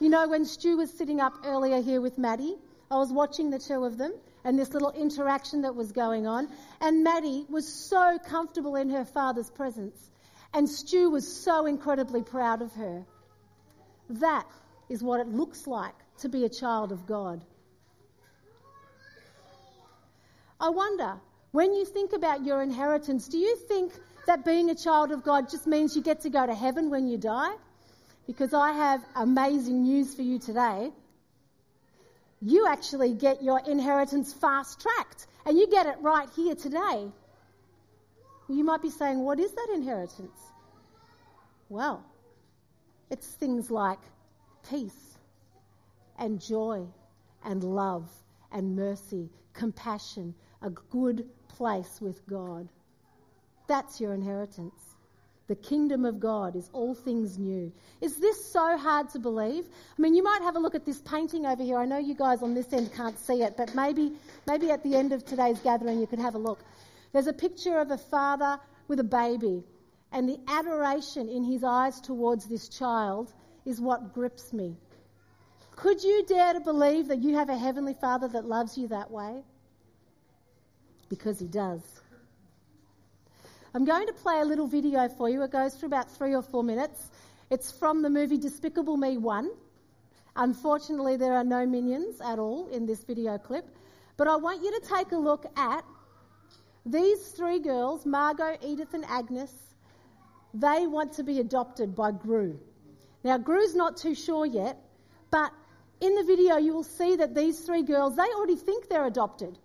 You 0.00 0.08
know, 0.08 0.26
when 0.28 0.44
Stu 0.46 0.76
was 0.78 0.90
sitting 0.90 1.20
up 1.20 1.34
earlier 1.44 1.82
here 1.82 2.00
with 2.00 2.16
Maddie, 2.16 2.56
I 2.90 2.96
was 2.96 3.12
watching 3.12 3.50
the 3.50 3.58
two 3.58 3.84
of 3.84 3.98
them 3.98 4.12
and 4.44 4.58
this 4.58 4.72
little 4.72 4.90
interaction 4.92 5.62
that 5.62 5.74
was 5.74 5.92
going 5.92 6.26
on, 6.26 6.48
and 6.80 7.02
Maddie 7.02 7.46
was 7.48 7.66
so 7.66 8.18
comfortable 8.26 8.76
in 8.76 8.90
her 8.90 9.04
father's 9.04 9.50
presence, 9.50 10.10
and 10.52 10.68
Stu 10.68 11.10
was 11.10 11.26
so 11.26 11.66
incredibly 11.66 12.22
proud 12.22 12.60
of 12.60 12.72
her. 12.74 13.04
That 14.10 14.46
is 14.88 15.02
what 15.02 15.20
it 15.20 15.28
looks 15.28 15.66
like 15.66 15.94
to 16.18 16.28
be 16.28 16.44
a 16.44 16.48
child 16.48 16.92
of 16.92 17.06
God. 17.06 17.44
I 20.60 20.68
wonder, 20.70 21.14
when 21.52 21.74
you 21.74 21.84
think 21.84 22.12
about 22.12 22.44
your 22.44 22.62
inheritance, 22.62 23.28
do 23.28 23.38
you 23.38 23.56
think 23.56 23.92
that 24.26 24.44
being 24.44 24.70
a 24.70 24.74
child 24.74 25.12
of 25.12 25.22
God 25.22 25.50
just 25.50 25.66
means 25.66 25.94
you 25.94 26.02
get 26.02 26.20
to 26.22 26.30
go 26.30 26.46
to 26.46 26.54
heaven 26.54 26.90
when 26.90 27.06
you 27.06 27.18
die? 27.18 27.54
Because 28.26 28.54
I 28.54 28.72
have 28.72 29.04
amazing 29.16 29.82
news 29.82 30.14
for 30.14 30.22
you 30.22 30.38
today. 30.38 30.90
You 32.40 32.66
actually 32.66 33.14
get 33.14 33.42
your 33.42 33.60
inheritance 33.66 34.32
fast 34.32 34.80
tracked, 34.80 35.26
and 35.44 35.58
you 35.58 35.68
get 35.68 35.86
it 35.86 35.96
right 36.00 36.28
here 36.34 36.54
today. 36.54 37.10
You 38.48 38.64
might 38.64 38.82
be 38.82 38.90
saying, 38.90 39.18
What 39.18 39.40
is 39.40 39.52
that 39.52 39.68
inheritance? 39.74 40.40
Well, 41.68 42.04
it's 43.10 43.26
things 43.26 43.70
like 43.70 43.98
peace 44.70 45.18
and 46.18 46.40
joy 46.40 46.86
and 47.44 47.62
love 47.62 48.10
and 48.52 48.76
mercy, 48.76 49.28
compassion, 49.52 50.34
a 50.62 50.70
good 50.70 51.28
place 51.48 52.00
with 52.00 52.26
God. 52.26 52.68
That's 53.66 54.00
your 54.00 54.14
inheritance. 54.14 54.80
The 55.46 55.56
kingdom 55.56 56.06
of 56.06 56.20
God 56.20 56.56
is 56.56 56.70
all 56.72 56.94
things 56.94 57.38
new. 57.38 57.70
Is 58.00 58.16
this 58.16 58.50
so 58.50 58.78
hard 58.78 59.10
to 59.10 59.18
believe? 59.18 59.66
I 59.98 60.00
mean, 60.00 60.14
you 60.14 60.22
might 60.22 60.40
have 60.40 60.56
a 60.56 60.58
look 60.58 60.74
at 60.74 60.86
this 60.86 61.02
painting 61.02 61.44
over 61.44 61.62
here. 61.62 61.76
I 61.76 61.84
know 61.84 61.98
you 61.98 62.14
guys 62.14 62.42
on 62.42 62.54
this 62.54 62.72
end 62.72 62.94
can't 62.94 63.18
see 63.18 63.42
it, 63.42 63.56
but 63.56 63.74
maybe, 63.74 64.12
maybe 64.46 64.70
at 64.70 64.82
the 64.82 64.94
end 64.94 65.12
of 65.12 65.24
today's 65.24 65.58
gathering 65.58 66.00
you 66.00 66.06
could 66.06 66.18
have 66.18 66.34
a 66.34 66.38
look. 66.38 66.60
There's 67.12 67.26
a 67.26 67.32
picture 67.32 67.78
of 67.78 67.90
a 67.90 67.98
father 67.98 68.58
with 68.88 69.00
a 69.00 69.04
baby, 69.04 69.62
and 70.12 70.28
the 70.28 70.40
adoration 70.48 71.28
in 71.28 71.44
his 71.44 71.62
eyes 71.62 72.00
towards 72.00 72.46
this 72.46 72.68
child 72.68 73.32
is 73.64 73.80
what 73.80 74.12
grips 74.12 74.52
me. 74.52 74.76
Could 75.76 76.02
you 76.02 76.24
dare 76.26 76.52
to 76.52 76.60
believe 76.60 77.08
that 77.08 77.18
you 77.18 77.34
have 77.36 77.48
a 77.48 77.56
heavenly 77.56 77.94
father 77.94 78.28
that 78.28 78.44
loves 78.44 78.78
you 78.78 78.88
that 78.88 79.10
way? 79.10 79.42
Because 81.08 81.38
he 81.38 81.48
does. 81.48 81.82
I'm 83.74 83.84
going 83.84 84.06
to 84.06 84.12
play 84.12 84.40
a 84.40 84.44
little 84.44 84.68
video 84.68 85.08
for 85.08 85.28
you. 85.28 85.42
It 85.42 85.50
goes 85.50 85.76
for 85.76 85.86
about 85.86 86.10
three 86.10 86.34
or 86.34 86.42
four 86.42 86.62
minutes. 86.62 87.10
It's 87.50 87.72
from 87.72 88.02
the 88.02 88.10
movie 88.10 88.38
Despicable 88.38 88.96
Me 88.96 89.18
1. 89.18 89.50
Unfortunately, 90.36 91.16
there 91.16 91.34
are 91.34 91.44
no 91.44 91.66
minions 91.66 92.20
at 92.20 92.38
all 92.38 92.68
in 92.68 92.86
this 92.86 93.02
video 93.02 93.36
clip. 93.36 93.66
But 94.16 94.28
I 94.28 94.36
want 94.36 94.62
you 94.62 94.70
to 94.80 94.86
take 94.86 95.10
a 95.10 95.16
look 95.16 95.46
at 95.56 95.84
these 96.86 97.28
three 97.28 97.58
girls, 97.58 98.06
Margo, 98.06 98.56
Edith, 98.64 98.94
and 98.94 99.04
Agnes. 99.06 99.52
They 100.52 100.86
want 100.86 101.12
to 101.14 101.24
be 101.24 101.40
adopted 101.40 101.96
by 101.96 102.12
Gru. 102.12 102.60
Now, 103.24 103.38
Gru's 103.38 103.74
not 103.74 103.96
too 103.96 104.14
sure 104.14 104.44
yet, 104.44 104.78
but 105.30 105.50
in 106.00 106.14
the 106.14 106.24
video, 106.24 106.58
you 106.58 106.74
will 106.74 106.84
see 106.84 107.16
that 107.16 107.34
these 107.34 107.60
three 107.60 107.82
girls, 107.82 108.16
they 108.16 108.22
already 108.22 108.56
think 108.56 108.88
they're 108.88 109.06
adopted. 109.06 109.58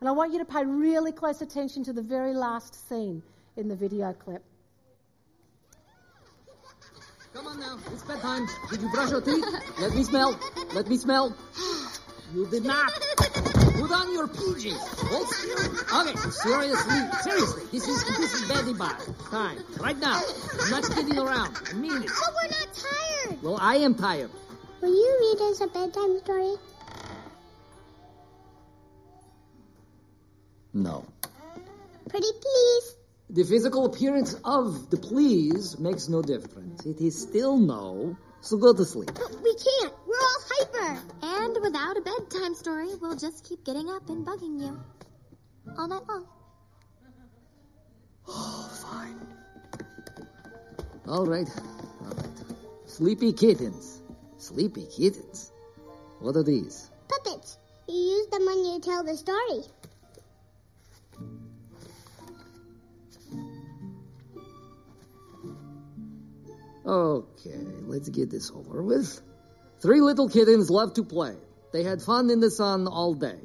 And 0.00 0.08
I 0.08 0.12
want 0.12 0.32
you 0.32 0.38
to 0.38 0.44
pay 0.44 0.64
really 0.64 1.12
close 1.12 1.42
attention 1.42 1.84
to 1.84 1.92
the 1.92 2.02
very 2.02 2.34
last 2.34 2.88
scene 2.88 3.22
in 3.56 3.68
the 3.68 3.76
video 3.76 4.14
clip. 4.14 4.42
Come 7.34 7.46
on 7.46 7.60
now, 7.60 7.78
it's 7.92 8.02
bedtime. 8.02 8.46
Did 8.70 8.82
you 8.82 8.90
brush 8.90 9.10
your 9.10 9.20
teeth? 9.20 9.44
Let 9.80 9.94
me 9.94 10.02
smell. 10.02 10.38
Let 10.74 10.88
me 10.88 10.96
smell. 10.96 11.36
You 12.34 12.46
did 12.46 12.64
not. 12.64 12.90
Put 12.92 13.92
on 13.92 14.12
your 14.12 14.26
PJs. 14.26 15.02
Okay, 16.00 16.30
seriously, 16.30 17.00
seriously, 17.22 17.62
this 17.70 17.86
is 17.86 18.04
this 18.04 18.34
is 18.34 18.78
bar 18.78 18.96
time. 19.30 19.58
Right 19.78 19.98
now. 19.98 20.22
I'm 20.62 20.70
not 20.70 20.84
kidding 20.90 21.18
around. 21.18 21.58
I 21.68 21.74
mean 21.74 22.02
it. 22.02 22.08
But 22.08 22.34
we're 22.34 22.48
not 22.48 22.68
tired. 22.72 23.42
Well, 23.42 23.58
I 23.60 23.76
am 23.76 23.94
tired. 23.96 24.30
Will 24.80 24.94
you 24.94 25.18
read 25.20 25.50
us 25.50 25.60
a 25.60 25.66
bedtime 25.66 26.20
story? 26.20 26.54
No. 30.72 31.04
Pretty 32.08 32.32
please. 32.40 32.96
The 33.28 33.44
physical 33.44 33.86
appearance 33.86 34.34
of 34.44 34.90
the 34.90 34.96
please 34.96 35.78
makes 35.78 36.08
no 36.08 36.22
difference. 36.22 36.86
It 36.86 37.00
is 37.00 37.20
still 37.20 37.58
no. 37.58 38.16
So 38.40 38.56
go 38.56 38.72
to 38.72 38.84
sleep. 38.84 39.10
But 39.14 39.40
we 39.42 39.54
can't. 39.54 39.94
Hyper. 40.62 41.00
And 41.22 41.56
without 41.60 41.96
a 41.96 42.00
bedtime 42.00 42.54
story, 42.54 42.88
we'll 43.00 43.16
just 43.16 43.44
keep 43.44 43.64
getting 43.64 43.88
up 43.88 44.08
and 44.08 44.24
bugging 44.24 44.60
you. 44.60 44.80
All 45.76 45.88
night 45.88 46.06
long. 46.08 46.26
Oh, 48.28 48.70
fine. 48.82 49.20
All 51.08 51.26
right. 51.26 51.48
All 52.02 52.14
right. 52.14 52.26
Sleepy 52.86 53.32
kittens. 53.32 54.02
Sleepy 54.38 54.86
kittens. 54.86 55.50
What 56.20 56.36
are 56.36 56.44
these? 56.44 56.90
Puppets. 57.08 57.58
You 57.88 57.96
use 57.96 58.26
them 58.28 58.46
when 58.46 58.64
you 58.64 58.80
tell 58.80 59.02
the 59.02 59.16
story. 59.16 59.64
Okay, 66.84 67.58
let's 67.86 68.08
get 68.08 68.30
this 68.30 68.50
over 68.50 68.82
with. 68.82 69.22
Three 69.82 70.00
little 70.00 70.28
kittens 70.28 70.70
loved 70.70 70.94
to 70.96 71.04
play. 71.04 71.34
They 71.72 71.82
had 71.82 72.02
fun 72.02 72.30
in 72.30 72.38
the 72.38 72.52
sun 72.52 72.86
all 72.86 73.14
day. 73.14 73.40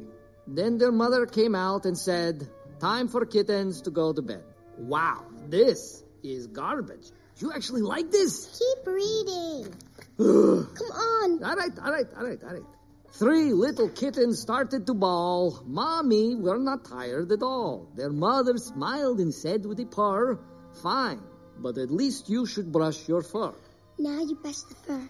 Then 0.45 0.77
their 0.77 0.91
mother 0.91 1.25
came 1.25 1.55
out 1.55 1.85
and 1.85 1.97
said, 1.97 2.47
Time 2.79 3.07
for 3.07 3.25
kittens 3.25 3.81
to 3.81 3.89
go 3.89 4.13
to 4.13 4.21
bed. 4.21 4.43
Wow, 4.77 5.25
this 5.47 6.03
is 6.21 6.45
garbage. 6.45 7.07
You 7.37 7.51
actually 7.51 7.81
like 7.81 8.11
this? 8.11 8.59
Keep 8.59 8.85
reading. 8.85 9.73
Come 10.17 10.91
on. 10.91 11.43
All 11.43 11.55
right, 11.55 11.71
all 11.83 11.91
right, 11.91 12.05
all 12.15 12.23
right, 12.23 12.43
all 12.43 12.53
right. 12.53 12.65
Three 13.13 13.53
little 13.53 13.89
kittens 13.89 14.39
started 14.39 14.85
to 14.85 14.93
bawl. 14.93 15.63
Mommy, 15.65 16.35
we're 16.35 16.59
not 16.59 16.85
tired 16.85 17.31
at 17.31 17.41
all. 17.41 17.89
Their 17.95 18.11
mother 18.11 18.57
smiled 18.57 19.19
and 19.19 19.33
said 19.33 19.65
with 19.65 19.79
a 19.79 19.85
purr, 19.85 20.39
Fine, 20.83 21.23
but 21.57 21.79
at 21.79 21.89
least 21.89 22.29
you 22.29 22.45
should 22.45 22.71
brush 22.71 23.07
your 23.07 23.23
fur. 23.23 23.55
Now 23.97 24.21
you 24.21 24.35
brush 24.35 24.61
the 24.61 24.75
fur. 24.75 25.09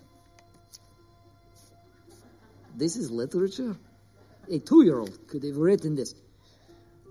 This 2.78 2.96
is 2.96 3.10
literature? 3.10 3.76
A 4.52 4.60
two 4.60 4.84
year 4.84 5.00
old 5.00 5.28
could 5.28 5.44
have 5.44 5.58
written 5.58 5.96
this. 5.96 6.14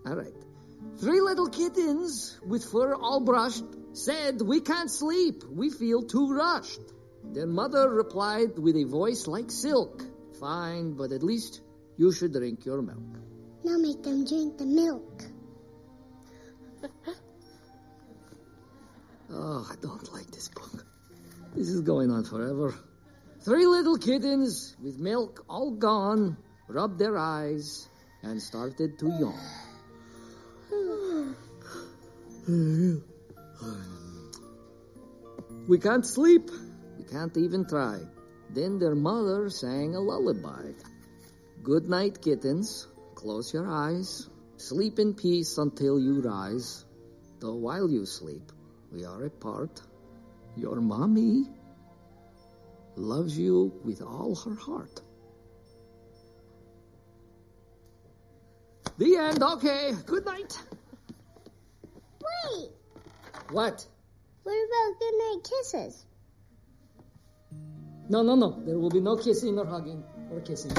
All 0.07 0.15
right. 0.15 0.33
Three 0.99 1.21
little 1.21 1.49
kittens 1.49 2.39
with 2.47 2.65
fur 2.65 2.95
all 2.95 3.19
brushed 3.19 3.65
said, 3.93 4.41
We 4.41 4.61
can't 4.61 4.91
sleep. 4.91 5.43
We 5.51 5.71
feel 5.71 6.03
too 6.03 6.33
rushed. 6.33 6.81
Their 7.25 7.49
mother 7.49 7.91
replied 7.91 8.57
with 8.57 8.77
a 8.77 8.85
voice 8.85 9.27
like 9.27 9.51
silk, 9.51 10.05
Fine, 10.39 10.93
but 10.93 11.11
at 11.11 11.25
least 11.25 11.61
you 11.97 12.13
should 12.13 12.33
drink 12.33 12.65
your 12.65 12.81
milk. 12.81 13.19
Now 13.65 13.77
make 13.79 14.05
them 14.05 14.25
drink 14.25 14.59
the 14.59 14.67
milk. 14.67 15.25
Oh, 19.29 19.69
I 19.69 19.75
don't 19.83 20.13
like 20.13 20.31
this 20.31 20.49
book. 20.49 20.87
This 21.57 21.69
is 21.69 21.81
going 21.81 22.13
on 22.13 22.23
forever. 22.23 22.73
Three 23.47 23.65
little 23.65 23.97
kittens 23.97 24.75
with 24.83 24.99
milk 24.99 25.45
all 25.49 25.71
gone 25.71 26.37
rubbed 26.67 26.99
their 26.99 27.17
eyes 27.17 27.89
and 28.25 28.43
started 28.43 28.99
to 28.99 29.07
yawn. 29.07 29.39
We 35.69 35.79
can't 35.79 36.05
sleep. 36.05 36.51
We 36.99 37.05
can't 37.05 37.37
even 37.37 37.69
try. 37.69 38.01
Then 38.51 38.81
their 38.81 38.97
mother 38.97 39.49
sang 39.49 39.95
a 39.95 40.01
lullaby. 40.01 40.73
Good 41.63 41.89
night, 41.89 42.21
kittens. 42.21 42.89
Close 43.15 43.55
your 43.55 43.69
eyes. 43.69 44.29
Sleep 44.57 44.99
in 44.99 45.15
peace 45.15 45.57
until 45.59 46.01
you 46.01 46.21
rise. 46.21 46.85
Though 47.39 47.55
while 47.55 47.89
you 47.89 48.07
sleep, 48.07 48.51
we 48.91 49.05
are 49.05 49.25
apart. 49.25 49.83
Your 50.57 50.81
mommy 50.81 51.47
loves 52.97 53.39
you 53.39 53.73
with 53.85 54.03
all 54.03 54.35
her 54.35 54.55
heart. 54.55 55.01
The 58.99 59.17
end. 59.17 59.43
Okay. 59.43 59.93
Good 60.07 60.25
night. 60.25 60.59
Wait. 62.21 62.71
What? 63.51 63.87
What 64.43 64.53
about 64.53 65.01
good 65.01 65.15
night 65.19 65.39
kisses? 65.45 66.07
No, 68.09 68.23
no, 68.23 68.35
no. 68.37 68.63
There 68.65 68.79
will 68.79 68.91
be 68.91 69.01
no 69.01 69.17
kissing 69.17 69.59
or 69.59 69.67
hugging 69.67 70.03
or 70.31 70.41
kissing. 70.41 70.73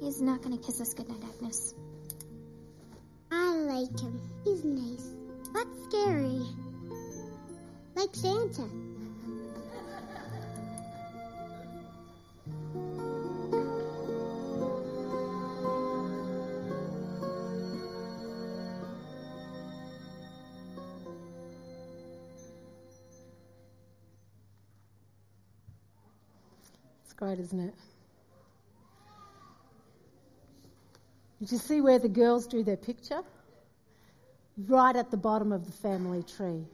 He's 0.00 0.20
not 0.20 0.42
going 0.42 0.56
to 0.56 0.64
kiss 0.64 0.80
us 0.80 0.94
goodnight, 0.94 1.22
Agnes. 1.34 1.74
I 3.30 3.54
like 3.54 3.98
him. 3.98 4.20
He's 4.44 4.64
nice, 4.64 5.14
but 5.52 5.66
scary. 5.88 6.42
Santa. 8.20 8.68
It's 27.04 27.12
great, 27.14 27.38
isn't 27.38 27.60
it? 27.60 27.74
Did 31.40 31.52
you 31.52 31.58
see 31.58 31.80
where 31.80 31.98
the 31.98 32.08
girls 32.08 32.46
drew 32.46 32.62
their 32.62 32.76
picture? 32.76 33.22
Right 34.68 34.94
at 34.94 35.10
the 35.10 35.16
bottom 35.16 35.52
of 35.52 35.64
the 35.64 35.72
family 35.72 36.22
tree. 36.22 36.66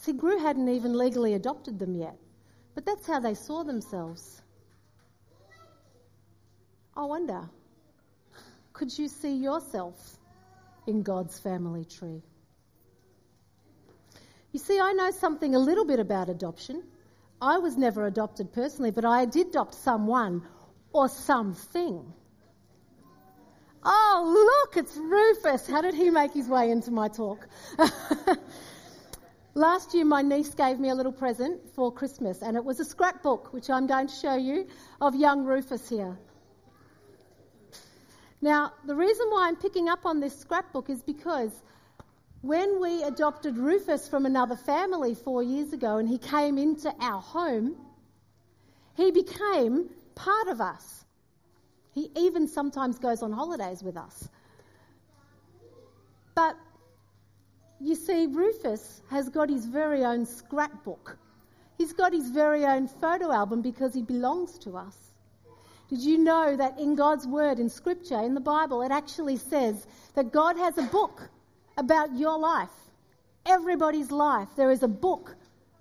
See, 0.00 0.14
Gru 0.14 0.38
hadn't 0.38 0.70
even 0.70 0.96
legally 0.96 1.34
adopted 1.34 1.78
them 1.78 1.94
yet, 1.94 2.16
but 2.74 2.86
that's 2.86 3.06
how 3.06 3.20
they 3.20 3.34
saw 3.34 3.64
themselves. 3.64 4.40
I 6.96 7.04
wonder, 7.04 7.50
could 8.72 8.98
you 8.98 9.08
see 9.08 9.36
yourself 9.36 10.16
in 10.86 11.02
God's 11.02 11.38
family 11.38 11.84
tree? 11.84 12.22
You 14.52 14.58
see, 14.58 14.80
I 14.80 14.92
know 14.92 15.10
something 15.10 15.54
a 15.54 15.58
little 15.58 15.84
bit 15.84 16.00
about 16.00 16.30
adoption. 16.30 16.82
I 17.42 17.58
was 17.58 17.76
never 17.76 18.06
adopted 18.06 18.54
personally, 18.54 18.92
but 18.92 19.04
I 19.04 19.26
did 19.26 19.48
adopt 19.48 19.74
someone 19.74 20.42
or 20.94 21.10
something. 21.10 22.10
Oh, 23.84 24.64
look, 24.64 24.82
it's 24.82 24.96
Rufus. 24.96 25.66
How 25.66 25.82
did 25.82 25.92
he 25.92 26.08
make 26.08 26.32
his 26.32 26.48
way 26.48 26.70
into 26.70 26.90
my 26.90 27.08
talk? 27.08 27.46
Last 29.60 29.92
year, 29.92 30.06
my 30.06 30.22
niece 30.22 30.54
gave 30.54 30.80
me 30.80 30.88
a 30.88 30.94
little 30.94 31.12
present 31.12 31.60
for 31.74 31.92
Christmas, 31.92 32.40
and 32.40 32.56
it 32.56 32.64
was 32.64 32.80
a 32.80 32.84
scrapbook, 32.86 33.52
which 33.52 33.68
I'm 33.68 33.86
going 33.86 34.06
to 34.06 34.14
show 34.14 34.34
you, 34.34 34.66
of 35.02 35.14
young 35.14 35.44
Rufus 35.44 35.86
here. 35.86 36.16
Now, 38.40 38.72
the 38.86 38.94
reason 38.94 39.26
why 39.28 39.48
I'm 39.48 39.56
picking 39.56 39.90
up 39.90 40.06
on 40.06 40.18
this 40.18 40.34
scrapbook 40.34 40.88
is 40.88 41.02
because 41.02 41.50
when 42.40 42.80
we 42.80 43.02
adopted 43.02 43.58
Rufus 43.58 44.08
from 44.08 44.24
another 44.24 44.56
family 44.56 45.14
four 45.14 45.42
years 45.42 45.74
ago 45.74 45.98
and 45.98 46.08
he 46.08 46.16
came 46.16 46.56
into 46.56 46.90
our 46.98 47.20
home, 47.20 47.76
he 48.96 49.10
became 49.10 49.90
part 50.14 50.48
of 50.48 50.62
us. 50.62 51.04
He 51.92 52.10
even 52.16 52.48
sometimes 52.48 52.98
goes 52.98 53.22
on 53.22 53.30
holidays 53.30 53.82
with 53.82 53.98
us. 53.98 54.26
But 56.34 56.56
you 57.80 57.94
see, 57.94 58.26
Rufus 58.26 59.02
has 59.08 59.28
got 59.28 59.48
his 59.48 59.66
very 59.66 60.04
own 60.04 60.26
scrapbook. 60.26 61.16
He's 61.78 61.92
got 61.92 62.12
his 62.12 62.30
very 62.30 62.64
own 62.64 62.88
photo 62.88 63.32
album 63.32 63.62
because 63.62 63.94
he 63.94 64.02
belongs 64.02 64.58
to 64.58 64.76
us. 64.76 64.96
Did 65.88 66.00
you 66.00 66.18
know 66.18 66.56
that 66.56 66.78
in 66.78 66.94
God's 66.94 67.26
Word, 67.26 67.58
in 67.58 67.68
Scripture, 67.68 68.20
in 68.20 68.34
the 68.34 68.40
Bible, 68.40 68.82
it 68.82 68.92
actually 68.92 69.38
says 69.38 69.86
that 70.14 70.30
God 70.30 70.56
has 70.56 70.78
a 70.78 70.82
book 70.82 71.28
about 71.76 72.16
your 72.16 72.38
life, 72.38 72.68
everybody's 73.46 74.10
life. 74.10 74.48
There 74.56 74.70
is 74.70 74.82
a 74.82 74.88
book 74.88 75.34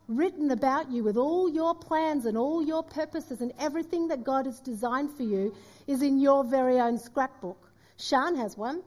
written 0.08 0.50
about 0.50 0.90
you 0.90 1.04
with 1.04 1.18
all 1.18 1.48
your 1.48 1.76
plans 1.76 2.26
and 2.26 2.38
all 2.38 2.64
your 2.64 2.82
purposes 2.82 3.42
and 3.42 3.54
everything 3.60 4.08
that 4.08 4.24
God 4.24 4.48
has 4.48 4.60
designed 4.60 5.12
for 5.12 5.24
you 5.24 5.54
is 5.86 6.02
in 6.02 6.20
your 6.20 6.44
very 6.44 6.80
own 6.80 6.98
scrapbook. 6.98 7.70
Shan 7.98 8.36
has 8.38 8.58
one. 8.58 8.82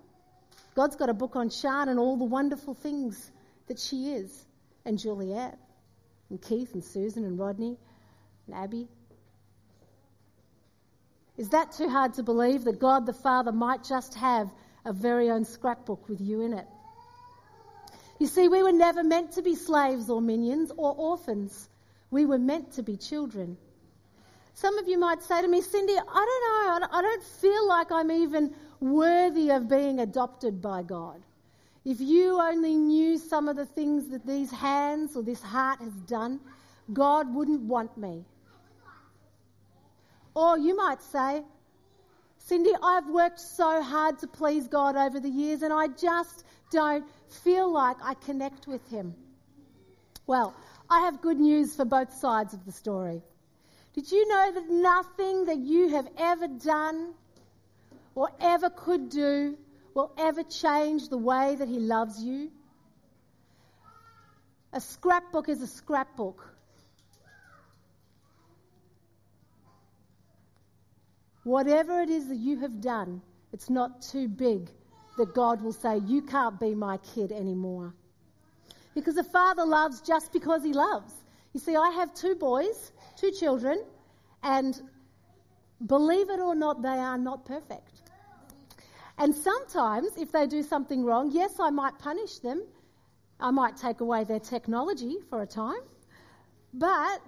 God's 0.74 0.96
got 0.96 1.10
a 1.10 1.14
book 1.14 1.36
on 1.36 1.50
Shan 1.50 1.88
and 1.88 1.98
all 1.98 2.16
the 2.16 2.24
wonderful 2.24 2.74
things 2.74 3.30
that 3.68 3.78
she 3.78 4.12
is, 4.12 4.46
and 4.84 4.98
Juliet, 4.98 5.58
and 6.30 6.40
Keith, 6.40 6.74
and 6.74 6.84
Susan, 6.84 7.24
and 7.24 7.38
Rodney, 7.38 7.76
and 8.46 8.56
Abby. 8.56 8.88
Is 11.36 11.50
that 11.50 11.72
too 11.72 11.88
hard 11.88 12.14
to 12.14 12.22
believe 12.22 12.64
that 12.64 12.78
God 12.78 13.06
the 13.06 13.12
Father 13.12 13.52
might 13.52 13.84
just 13.84 14.14
have 14.14 14.50
a 14.84 14.92
very 14.92 15.30
own 15.30 15.44
scrapbook 15.44 16.08
with 16.08 16.20
you 16.20 16.42
in 16.42 16.52
it? 16.52 16.66
You 18.18 18.26
see, 18.26 18.48
we 18.48 18.62
were 18.62 18.72
never 18.72 19.02
meant 19.02 19.32
to 19.32 19.42
be 19.42 19.54
slaves 19.54 20.08
or 20.08 20.20
minions 20.20 20.70
or 20.76 20.94
orphans. 20.94 21.68
We 22.10 22.26
were 22.26 22.38
meant 22.38 22.72
to 22.74 22.82
be 22.82 22.96
children. 22.96 23.56
Some 24.54 24.78
of 24.78 24.86
you 24.86 24.98
might 24.98 25.22
say 25.22 25.40
to 25.40 25.48
me, 25.48 25.62
Cindy, 25.62 25.94
I 25.94 25.96
don't 25.96 26.80
know, 26.80 26.88
I 26.92 27.02
don't 27.02 27.24
feel 27.24 27.66
like 27.66 27.90
I'm 27.90 28.10
even 28.10 28.54
worthy 28.82 29.50
of 29.50 29.68
being 29.68 30.00
adopted 30.00 30.60
by 30.60 30.82
God. 30.82 31.22
If 31.84 32.00
you 32.00 32.40
only 32.40 32.76
knew 32.76 33.18
some 33.18 33.48
of 33.48 33.56
the 33.56 33.66
things 33.66 34.08
that 34.08 34.26
these 34.26 34.50
hands 34.50 35.16
or 35.16 35.22
this 35.22 35.42
heart 35.42 35.80
has 35.80 35.92
done, 36.06 36.40
God 36.92 37.32
wouldn't 37.34 37.62
want 37.62 37.96
me. 37.96 38.24
Or 40.34 40.58
you 40.58 40.76
might 40.76 41.02
say, 41.02 41.42
Cindy, 42.38 42.72
I've 42.82 43.08
worked 43.08 43.40
so 43.40 43.82
hard 43.82 44.18
to 44.20 44.26
please 44.26 44.68
God 44.68 44.96
over 44.96 45.20
the 45.20 45.28
years 45.28 45.62
and 45.62 45.72
I 45.72 45.88
just 45.88 46.44
don't 46.70 47.04
feel 47.28 47.70
like 47.70 47.96
I 48.02 48.14
connect 48.14 48.66
with 48.66 48.88
Him. 48.90 49.14
Well, 50.26 50.54
I 50.88 51.00
have 51.00 51.20
good 51.20 51.38
news 51.38 51.74
for 51.74 51.84
both 51.84 52.12
sides 52.12 52.54
of 52.54 52.64
the 52.64 52.72
story. 52.72 53.22
Did 53.94 54.10
you 54.10 54.26
know 54.28 54.52
that 54.52 54.70
nothing 54.70 55.44
that 55.46 55.58
you 55.58 55.88
have 55.90 56.08
ever 56.16 56.48
done 56.48 57.14
or 58.14 58.30
ever 58.40 58.70
could 58.70 59.08
do 59.10 59.56
will 59.94 60.12
ever 60.18 60.42
change 60.42 61.08
the 61.08 61.18
way 61.18 61.56
that 61.56 61.68
He 61.68 61.78
loves 61.78 62.22
you? 62.22 62.50
A 64.72 64.80
scrapbook 64.80 65.48
is 65.48 65.60
a 65.60 65.66
scrapbook. 65.66 66.48
Whatever 71.44 72.00
it 72.00 72.08
is 72.08 72.28
that 72.28 72.36
you 72.36 72.60
have 72.60 72.80
done, 72.80 73.20
it's 73.52 73.68
not 73.68 74.02
too 74.02 74.28
big 74.28 74.70
that 75.18 75.34
God 75.34 75.60
will 75.60 75.72
say, 75.72 75.98
You 75.98 76.22
can't 76.22 76.58
be 76.58 76.74
my 76.74 76.98
kid 77.14 77.32
anymore. 77.32 77.94
Because 78.94 79.16
a 79.16 79.24
father 79.24 79.64
loves 79.64 80.00
just 80.00 80.32
because 80.32 80.62
he 80.62 80.72
loves. 80.72 81.12
You 81.52 81.60
see, 81.60 81.76
I 81.76 81.90
have 81.90 82.14
two 82.14 82.34
boys, 82.34 82.92
two 83.16 83.30
children, 83.30 83.82
and 84.42 84.80
believe 85.84 86.30
it 86.30 86.40
or 86.40 86.54
not, 86.54 86.82
they 86.82 86.88
are 86.88 87.18
not 87.18 87.44
perfect. 87.44 87.91
And 89.18 89.34
sometimes, 89.34 90.16
if 90.16 90.32
they 90.32 90.46
do 90.46 90.62
something 90.62 91.04
wrong, 91.04 91.30
yes, 91.32 91.54
I 91.60 91.70
might 91.70 91.98
punish 91.98 92.38
them. 92.38 92.64
I 93.38 93.50
might 93.50 93.76
take 93.76 94.00
away 94.00 94.24
their 94.24 94.40
technology 94.40 95.16
for 95.28 95.42
a 95.42 95.46
time. 95.46 95.80
But 96.74 97.20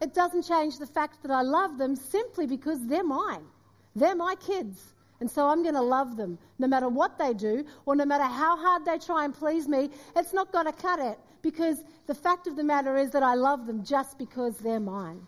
it 0.00 0.14
doesn't 0.14 0.42
change 0.42 0.78
the 0.78 0.86
fact 0.86 1.22
that 1.22 1.30
I 1.30 1.42
love 1.42 1.76
them 1.76 1.94
simply 1.94 2.46
because 2.46 2.86
they're 2.86 3.04
mine. 3.04 3.44
They're 3.94 4.14
my 4.14 4.34
kids. 4.36 4.94
And 5.20 5.30
so 5.30 5.46
I'm 5.48 5.62
going 5.62 5.74
to 5.74 5.82
love 5.82 6.16
them 6.16 6.38
no 6.58 6.66
matter 6.66 6.88
what 6.88 7.18
they 7.18 7.34
do 7.34 7.66
or 7.84 7.94
no 7.94 8.06
matter 8.06 8.24
how 8.24 8.56
hard 8.56 8.86
they 8.86 8.98
try 8.98 9.24
and 9.26 9.34
please 9.34 9.68
me. 9.68 9.90
It's 10.16 10.32
not 10.32 10.50
going 10.50 10.64
to 10.66 10.72
cut 10.72 10.98
it 10.98 11.18
because 11.42 11.84
the 12.06 12.14
fact 12.14 12.46
of 12.46 12.56
the 12.56 12.64
matter 12.64 12.96
is 12.96 13.10
that 13.10 13.22
I 13.22 13.34
love 13.34 13.66
them 13.66 13.84
just 13.84 14.18
because 14.18 14.56
they're 14.56 14.80
mine. 14.80 15.26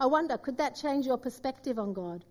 I 0.00 0.06
wonder, 0.06 0.38
could 0.38 0.56
that 0.58 0.76
change 0.76 1.06
your 1.06 1.18
perspective 1.18 1.78
on 1.78 1.92
God? 1.92 2.24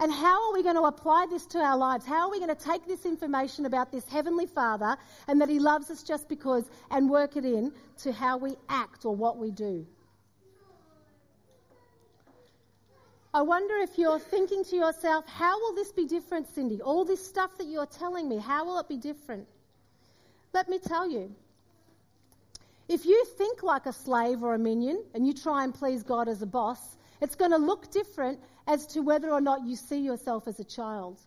And 0.00 0.10
how 0.10 0.48
are 0.48 0.54
we 0.54 0.62
going 0.62 0.76
to 0.76 0.84
apply 0.84 1.26
this 1.28 1.44
to 1.46 1.58
our 1.58 1.76
lives? 1.76 2.06
How 2.06 2.26
are 2.26 2.30
we 2.30 2.38
going 2.38 2.54
to 2.54 2.64
take 2.64 2.86
this 2.86 3.04
information 3.04 3.66
about 3.66 3.92
this 3.92 4.08
Heavenly 4.08 4.46
Father 4.46 4.96
and 5.28 5.38
that 5.42 5.50
He 5.50 5.58
loves 5.58 5.90
us 5.90 6.02
just 6.02 6.26
because 6.26 6.70
and 6.90 7.10
work 7.10 7.36
it 7.36 7.44
in 7.44 7.70
to 7.98 8.10
how 8.10 8.38
we 8.38 8.56
act 8.70 9.04
or 9.04 9.14
what 9.14 9.36
we 9.36 9.50
do? 9.50 9.86
I 13.34 13.42
wonder 13.42 13.76
if 13.76 13.98
you're 13.98 14.18
thinking 14.18 14.64
to 14.64 14.76
yourself, 14.76 15.28
how 15.28 15.60
will 15.60 15.74
this 15.74 15.92
be 15.92 16.06
different, 16.06 16.48
Cindy? 16.52 16.80
All 16.80 17.04
this 17.04 17.24
stuff 17.24 17.58
that 17.58 17.66
you're 17.66 17.86
telling 17.86 18.26
me, 18.28 18.38
how 18.38 18.64
will 18.64 18.78
it 18.78 18.88
be 18.88 18.96
different? 18.96 19.46
Let 20.54 20.68
me 20.68 20.78
tell 20.78 21.08
you. 21.08 21.30
If 22.88 23.04
you 23.04 23.24
think 23.36 23.62
like 23.62 23.86
a 23.86 23.92
slave 23.92 24.42
or 24.42 24.54
a 24.54 24.58
minion 24.58 25.04
and 25.14 25.26
you 25.26 25.34
try 25.34 25.62
and 25.62 25.72
please 25.72 26.02
God 26.02 26.26
as 26.26 26.42
a 26.42 26.46
boss, 26.46 26.96
it's 27.20 27.36
going 27.36 27.52
to 27.52 27.58
look 27.58 27.90
different 27.92 28.40
as 28.70 28.86
to 28.86 29.00
whether 29.00 29.30
or 29.32 29.40
not 29.40 29.66
you 29.66 29.74
see 29.74 29.98
yourself 29.98 30.46
as 30.46 30.60
a 30.60 30.64
child. 30.64 31.18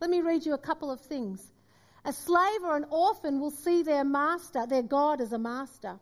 Let 0.00 0.10
me 0.10 0.20
read 0.20 0.44
you 0.44 0.52
a 0.52 0.58
couple 0.58 0.90
of 0.90 1.00
things. 1.00 1.50
A 2.04 2.12
slave 2.12 2.62
or 2.62 2.76
an 2.76 2.84
orphan 2.90 3.40
will 3.40 3.50
see 3.50 3.82
their 3.82 4.04
master, 4.04 4.66
their 4.66 4.82
God, 4.82 5.22
as 5.22 5.32
a 5.32 5.38
master, 5.38 5.98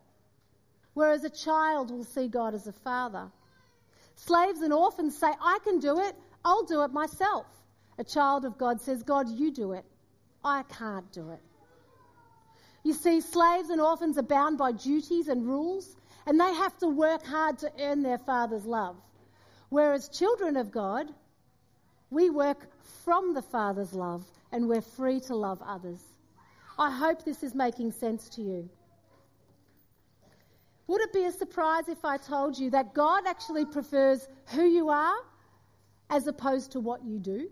whereas 0.93 1.23
a 1.23 1.29
child 1.29 1.89
will 1.89 2.03
see 2.03 2.27
God 2.27 2.53
as 2.53 2.67
a 2.67 2.73
father. 2.73 3.31
Slaves 4.15 4.59
and 4.59 4.73
orphans 4.73 5.17
say, 5.17 5.27
I 5.41 5.59
can 5.63 5.79
do 5.79 6.01
it, 6.01 6.15
I'll 6.43 6.65
do 6.65 6.83
it 6.83 6.91
myself. 6.91 7.45
A 7.97 8.03
child 8.03 8.43
of 8.43 8.57
God 8.57 8.81
says, 8.81 9.03
God, 9.03 9.29
you 9.29 9.51
do 9.51 9.71
it. 9.71 9.85
I 10.43 10.63
can't 10.63 11.09
do 11.13 11.31
it. 11.31 11.39
You 12.83 12.93
see, 12.93 13.21
slaves 13.21 13.69
and 13.69 13.79
orphans 13.79 14.17
are 14.17 14.29
bound 14.37 14.57
by 14.57 14.73
duties 14.73 15.29
and 15.29 15.47
rules, 15.47 15.95
and 16.25 16.39
they 16.39 16.53
have 16.53 16.77
to 16.79 16.87
work 16.87 17.25
hard 17.25 17.57
to 17.59 17.71
earn 17.79 18.03
their 18.03 18.17
father's 18.17 18.65
love. 18.65 18.97
Whereas 19.69 20.09
children 20.09 20.57
of 20.57 20.71
God, 20.71 21.07
we 22.09 22.29
work 22.29 22.69
from 23.03 23.33
the 23.33 23.41
father's 23.41 23.93
love 23.93 24.23
and 24.51 24.67
we're 24.67 24.81
free 24.81 25.19
to 25.21 25.35
love 25.35 25.61
others. 25.65 25.99
I 26.79 26.91
hope 26.91 27.25
this 27.25 27.43
is 27.43 27.53
making 27.53 27.91
sense 27.91 28.29
to 28.29 28.41
you. 28.41 28.69
Would 30.87 31.01
it 31.01 31.11
be 31.11 31.25
a 31.25 31.31
surprise 31.31 31.89
if 31.89 32.05
I 32.05 32.17
told 32.17 32.57
you 32.57 32.69
that 32.69 32.93
God 32.93 33.23
actually 33.27 33.65
prefers 33.65 34.27
who 34.47 34.63
you 34.63 34.89
are 34.89 35.17
as 36.09 36.27
opposed 36.27 36.71
to 36.71 36.79
what 36.79 37.03
you 37.03 37.19
do? 37.19 37.49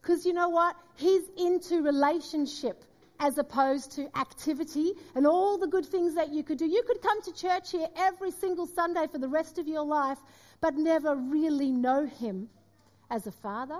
Because 0.00 0.24
you 0.24 0.32
know 0.32 0.48
what? 0.48 0.76
He's 0.94 1.22
into 1.36 1.82
relationship 1.82 2.84
as 3.22 3.38
opposed 3.38 3.92
to 3.92 4.10
activity 4.18 4.94
and 5.14 5.28
all 5.28 5.56
the 5.56 5.68
good 5.68 5.86
things 5.86 6.12
that 6.16 6.32
you 6.32 6.42
could 6.42 6.58
do. 6.58 6.66
You 6.66 6.82
could 6.82 7.00
come 7.00 7.22
to 7.22 7.32
church 7.32 7.70
here 7.70 7.86
every 7.96 8.32
single 8.32 8.66
Sunday 8.66 9.06
for 9.06 9.18
the 9.18 9.28
rest 9.28 9.58
of 9.58 9.68
your 9.68 9.84
life, 9.84 10.18
but 10.60 10.74
never 10.74 11.14
really 11.14 11.70
know 11.70 12.04
Him 12.04 12.48
as 13.10 13.28
a 13.28 13.30
father. 13.30 13.78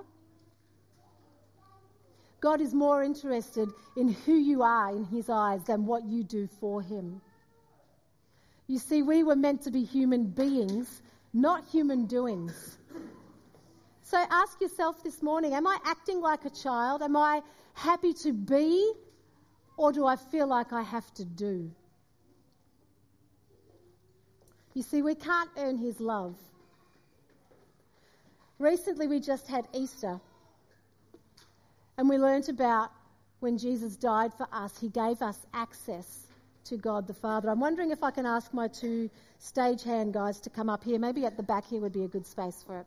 God 2.40 2.60
is 2.60 2.72
more 2.72 3.02
interested 3.02 3.68
in 3.96 4.12
who 4.12 4.34
you 4.34 4.62
are 4.62 4.94
in 4.94 5.04
His 5.04 5.28
eyes 5.28 5.64
than 5.64 5.86
what 5.86 6.04
you 6.04 6.22
do 6.22 6.48
for 6.60 6.80
Him. 6.80 7.20
You 8.68 8.78
see, 8.78 9.02
we 9.02 9.24
were 9.24 9.36
meant 9.36 9.62
to 9.62 9.72
be 9.72 9.82
human 9.82 10.26
beings, 10.26 11.02
not 11.32 11.64
human 11.66 12.06
doings. 12.06 12.78
So 14.02 14.24
ask 14.30 14.60
yourself 14.60 15.02
this 15.02 15.20
morning 15.20 15.52
Am 15.54 15.66
I 15.66 15.78
acting 15.84 16.20
like 16.20 16.44
a 16.44 16.50
child? 16.50 17.02
Am 17.02 17.16
I 17.16 17.42
happy 17.74 18.12
to 18.22 18.32
be 18.32 18.92
or 19.76 19.92
do 19.92 20.06
I 20.06 20.16
feel 20.16 20.46
like 20.46 20.72
I 20.72 20.82
have 20.82 21.12
to 21.14 21.24
do? 21.24 21.70
You 24.74 24.82
see, 24.82 25.02
we 25.02 25.14
can't 25.14 25.50
earn 25.58 25.76
His 25.76 26.00
love. 26.00 26.36
Recently, 28.58 29.06
we 29.06 29.20
just 29.20 29.48
had 29.48 29.66
Easter, 29.74 30.20
and 31.98 32.08
we 32.08 32.16
learnt 32.16 32.48
about 32.48 32.90
when 33.40 33.58
Jesus 33.58 33.96
died 33.96 34.32
for 34.32 34.46
us, 34.52 34.78
He 34.78 34.88
gave 34.88 35.20
us 35.20 35.38
access 35.52 36.26
to 36.64 36.76
God 36.76 37.06
the 37.06 37.14
Father. 37.14 37.50
I'm 37.50 37.60
wondering 37.60 37.90
if 37.90 38.02
I 38.02 38.10
can 38.10 38.24
ask 38.24 38.54
my 38.54 38.68
two 38.68 39.10
stagehand 39.40 40.12
guys 40.12 40.40
to 40.40 40.50
come 40.50 40.70
up 40.70 40.84
here. 40.84 40.98
Maybe 40.98 41.26
at 41.26 41.36
the 41.36 41.42
back 41.42 41.66
here 41.66 41.80
would 41.80 41.92
be 41.92 42.04
a 42.04 42.08
good 42.08 42.26
space 42.26 42.62
for 42.64 42.78
it. 42.78 42.86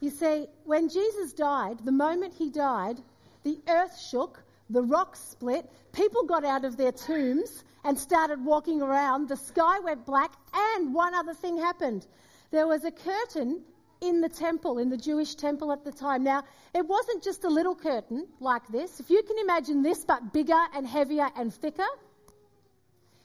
You 0.00 0.10
see, 0.10 0.46
when 0.64 0.88
Jesus 0.88 1.32
died, 1.32 1.78
the 1.84 1.92
moment 1.92 2.34
he 2.34 2.50
died, 2.50 2.98
the 3.44 3.58
earth 3.68 3.98
shook, 3.98 4.42
the 4.70 4.82
rocks 4.82 5.20
split, 5.20 5.64
people 5.92 6.24
got 6.24 6.44
out 6.44 6.64
of 6.64 6.76
their 6.76 6.92
tombs 6.92 7.64
and 7.84 7.98
started 7.98 8.44
walking 8.44 8.82
around, 8.82 9.28
the 9.28 9.36
sky 9.36 9.78
went 9.80 10.04
black, 10.04 10.32
and 10.52 10.92
one 10.92 11.14
other 11.14 11.34
thing 11.34 11.56
happened. 11.56 12.06
There 12.50 12.66
was 12.66 12.84
a 12.84 12.90
curtain 12.90 13.62
in 14.00 14.20
the 14.20 14.28
temple, 14.28 14.78
in 14.78 14.90
the 14.90 14.96
Jewish 14.96 15.36
temple 15.36 15.72
at 15.72 15.84
the 15.84 15.92
time. 15.92 16.24
Now, 16.24 16.42
it 16.74 16.86
wasn't 16.86 17.22
just 17.22 17.44
a 17.44 17.48
little 17.48 17.74
curtain 17.74 18.26
like 18.40 18.66
this. 18.68 19.00
If 19.00 19.08
you 19.08 19.22
can 19.22 19.38
imagine 19.38 19.82
this, 19.82 20.04
but 20.04 20.32
bigger 20.32 20.60
and 20.74 20.86
heavier 20.86 21.28
and 21.36 21.52
thicker, 21.54 21.86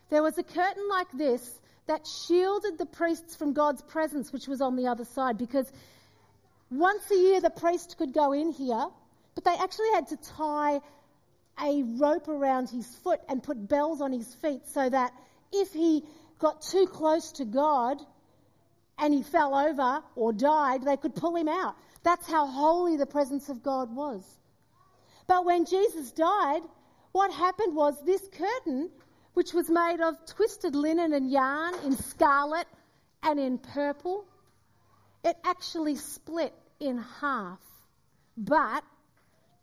there 0.09 0.23
was 0.23 0.37
a 0.37 0.43
curtain 0.43 0.87
like 0.89 1.11
this 1.13 1.59
that 1.87 2.05
shielded 2.07 2.77
the 2.77 2.85
priests 2.85 3.35
from 3.35 3.53
God's 3.53 3.81
presence, 3.81 4.31
which 4.31 4.47
was 4.47 4.61
on 4.61 4.75
the 4.75 4.87
other 4.87 5.05
side, 5.05 5.37
because 5.37 5.71
once 6.69 7.09
a 7.11 7.15
year 7.15 7.41
the 7.41 7.49
priest 7.49 7.97
could 7.97 8.13
go 8.13 8.31
in 8.31 8.51
here, 8.51 8.85
but 9.35 9.43
they 9.43 9.55
actually 9.55 9.91
had 9.93 10.07
to 10.07 10.17
tie 10.17 10.79
a 11.59 11.83
rope 11.83 12.27
around 12.27 12.69
his 12.69 12.87
foot 13.03 13.19
and 13.27 13.41
put 13.41 13.67
bells 13.67 14.01
on 14.01 14.11
his 14.11 14.33
feet 14.35 14.61
so 14.67 14.89
that 14.89 15.13
if 15.51 15.71
he 15.73 16.03
got 16.39 16.61
too 16.61 16.87
close 16.87 17.31
to 17.33 17.45
God 17.45 17.97
and 18.97 19.13
he 19.13 19.23
fell 19.23 19.55
over 19.55 20.03
or 20.15 20.33
died, 20.33 20.83
they 20.83 20.97
could 20.97 21.15
pull 21.15 21.35
him 21.35 21.47
out. 21.47 21.75
That's 22.03 22.27
how 22.27 22.47
holy 22.47 22.97
the 22.97 23.05
presence 23.05 23.49
of 23.49 23.61
God 23.61 23.95
was. 23.95 24.23
But 25.27 25.45
when 25.45 25.65
Jesus 25.65 26.11
died, 26.11 26.61
what 27.11 27.31
happened 27.31 27.75
was 27.75 27.95
this 28.03 28.27
curtain, 28.37 28.89
which 29.33 29.53
was 29.53 29.69
made 29.69 30.01
of 30.01 30.15
twisted 30.25 30.75
linen 30.75 31.13
and 31.13 31.29
yarn 31.29 31.75
in 31.85 31.95
scarlet 31.95 32.67
and 33.23 33.39
in 33.39 33.57
purple, 33.57 34.25
it 35.23 35.35
actually 35.43 35.95
split 35.95 36.53
in 36.79 36.97
half. 37.19 37.59
But 38.35 38.83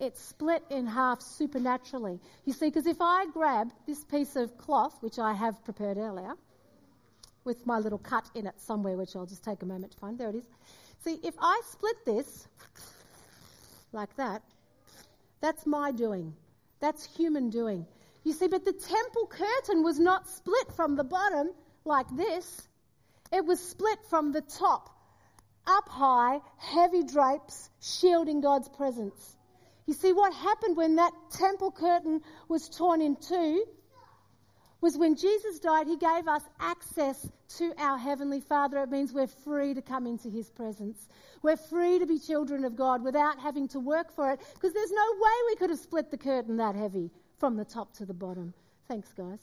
it 0.01 0.17
split 0.17 0.63
in 0.71 0.87
half 0.87 1.21
supernaturally. 1.21 2.21
You 2.45 2.53
see, 2.53 2.67
because 2.67 2.87
if 2.87 2.99
I 3.01 3.27
grab 3.33 3.71
this 3.87 4.05
piece 4.05 4.37
of 4.37 4.57
cloth, 4.57 4.97
which 5.01 5.19
I 5.19 5.33
have 5.33 5.65
prepared 5.65 5.99
earlier, 5.99 6.35
with 7.45 7.67
my 7.67 7.79
little 7.79 7.99
cut 7.99 8.29
in 8.35 8.47
it 8.47 8.61
somewhere, 8.61 8.97
which 8.97 9.17
I'll 9.17 9.27
just 9.27 9.43
take 9.43 9.63
a 9.63 9.67
moment 9.67 9.93
to 9.93 9.99
find. 9.99 10.19
There 10.19 10.29
it 10.29 10.37
is. 10.37 10.45
See, 11.05 11.19
if 11.25 11.35
I 11.41 11.61
split 11.71 11.97
this 12.05 12.47
like 13.93 14.15
that, 14.17 14.43
that's 15.41 15.67
my 15.67 15.91
doing. 15.91 16.35
That's 16.81 17.05
human 17.05 17.51
doing. 17.51 17.87
You 18.25 18.35
see, 18.35 18.49
but 18.49 18.65
the 18.65 18.73
temple 18.73 19.27
curtain 19.27 19.83
was 19.83 19.99
not 19.99 20.29
split 20.29 20.73
from 20.77 20.97
the 20.97 21.05
bottom 21.05 21.51
like 21.85 22.07
this, 22.15 22.69
it 23.33 23.45
was 23.45 23.61
split 23.61 23.99
from 24.11 24.33
the 24.33 24.43
top, 24.43 24.91
up 25.67 25.89
high, 25.89 26.41
heavy 26.59 27.03
drapes 27.03 27.71
shielding 27.81 28.43
God's 28.43 28.69
presence. 28.69 29.38
You 29.89 29.95
see, 29.95 30.13
what 30.13 30.35
happened 30.35 30.77
when 30.77 30.97
that 30.97 31.15
temple 31.31 31.71
curtain 31.71 32.21
was 32.47 32.69
torn 32.69 33.01
in 33.01 33.17
two 33.17 33.65
was 34.83 34.99
when 34.99 35.17
Jesus 35.17 35.59
died, 35.61 35.87
he 35.87 35.97
gave 35.97 36.29
us 36.29 36.43
access 36.61 37.27
to 37.57 37.73
our 37.79 37.97
Heavenly 37.97 38.41
Father. 38.41 38.83
It 38.83 38.91
means 38.91 39.15
we're 39.15 39.27
free 39.27 39.73
to 39.73 39.81
come 39.81 40.07
into 40.07 40.29
His 40.29 40.51
presence. 40.51 41.09
We're 41.43 41.57
free 41.57 41.99
to 42.01 42.05
be 42.05 42.19
children 42.19 42.67
of 42.67 42.77
God 42.77 43.03
without 43.03 43.41
having 43.41 43.67
to 43.69 43.81
work 43.81 44.15
for 44.15 44.31
it 44.31 44.41
because 44.53 44.75
there's 44.75 44.93
no 44.93 45.13
way 45.15 45.33
we 45.47 45.57
could 45.57 45.71
have 45.71 45.79
split 45.79 46.11
the 46.11 46.19
curtain 46.19 46.59
that 46.59 46.75
heavy 46.75 47.11
from 47.39 47.57
the 47.57 47.65
top 47.65 47.95
to 47.95 48.05
the 48.05 48.13
bottom. 48.13 48.53
Thanks, 48.89 49.15
guys. 49.15 49.41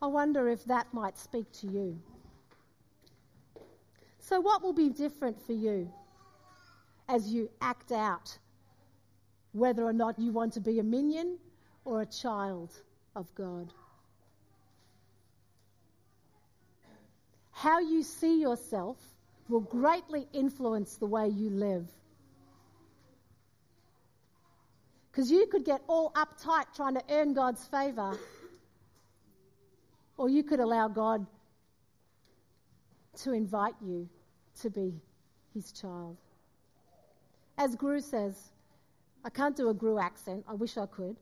I 0.00 0.06
wonder 0.06 0.48
if 0.48 0.64
that 0.66 0.94
might 0.94 1.18
speak 1.18 1.50
to 1.54 1.66
you. 1.66 1.98
So, 4.20 4.38
what 4.40 4.62
will 4.62 4.72
be 4.72 4.90
different 4.90 5.44
for 5.44 5.54
you 5.54 5.92
as 7.08 7.26
you 7.26 7.50
act 7.60 7.90
out 7.90 8.38
whether 9.54 9.84
or 9.84 9.92
not 9.92 10.18
you 10.18 10.32
want 10.32 10.52
to 10.52 10.60
be 10.60 10.80
a 10.80 10.82
minion 10.82 11.38
or 11.84 12.02
a 12.02 12.06
child 12.06 12.72
of 13.14 13.32
God. 13.36 13.72
How 17.52 17.78
you 17.78 18.02
see 18.02 18.40
yourself 18.40 18.96
will 19.48 19.60
greatly 19.60 20.26
influence 20.32 20.96
the 20.96 21.06
way 21.06 21.28
you 21.28 21.50
live. 21.50 21.86
Because 25.10 25.30
you 25.30 25.46
could 25.46 25.64
get 25.64 25.80
all 25.86 26.12
uptight 26.12 26.64
trying 26.74 26.94
to 26.94 27.02
earn 27.08 27.32
God's 27.32 27.64
favour, 27.66 28.18
or 30.16 30.28
you 30.28 30.42
could 30.42 30.58
allow 30.58 30.88
God 30.88 31.24
to 33.22 33.32
invite 33.32 33.74
you 33.80 34.08
to 34.62 34.70
be 34.70 34.92
his 35.54 35.70
child. 35.70 36.16
As 37.56 37.76
Gru 37.76 38.00
says, 38.00 38.50
I 39.24 39.30
can't 39.30 39.56
do 39.56 39.70
a 39.70 39.74
Gru 39.74 39.98
accent. 39.98 40.44
I 40.46 40.54
wish 40.54 40.76
I 40.76 40.86
could. 40.86 41.16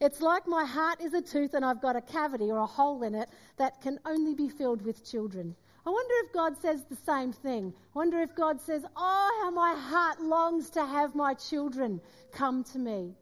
It's 0.00 0.20
like 0.20 0.46
my 0.46 0.64
heart 0.64 1.00
is 1.00 1.14
a 1.14 1.20
tooth 1.20 1.54
and 1.54 1.64
I've 1.64 1.80
got 1.82 1.96
a 1.96 2.00
cavity 2.00 2.50
or 2.50 2.58
a 2.58 2.66
hole 2.66 3.02
in 3.02 3.14
it 3.14 3.28
that 3.56 3.80
can 3.80 3.98
only 4.04 4.34
be 4.34 4.48
filled 4.48 4.82
with 4.82 5.08
children. 5.08 5.54
I 5.84 5.90
wonder 5.90 6.14
if 6.24 6.32
God 6.32 6.56
says 6.60 6.84
the 6.84 6.96
same 6.96 7.32
thing. 7.32 7.72
I 7.94 7.98
wonder 7.98 8.20
if 8.20 8.34
God 8.34 8.60
says, 8.60 8.84
Oh, 8.96 9.40
how 9.42 9.50
my 9.50 9.74
heart 9.74 10.20
longs 10.20 10.70
to 10.70 10.84
have 10.86 11.14
my 11.14 11.34
children 11.34 12.00
come 12.32 12.64
to 12.72 12.78
me. 12.78 13.14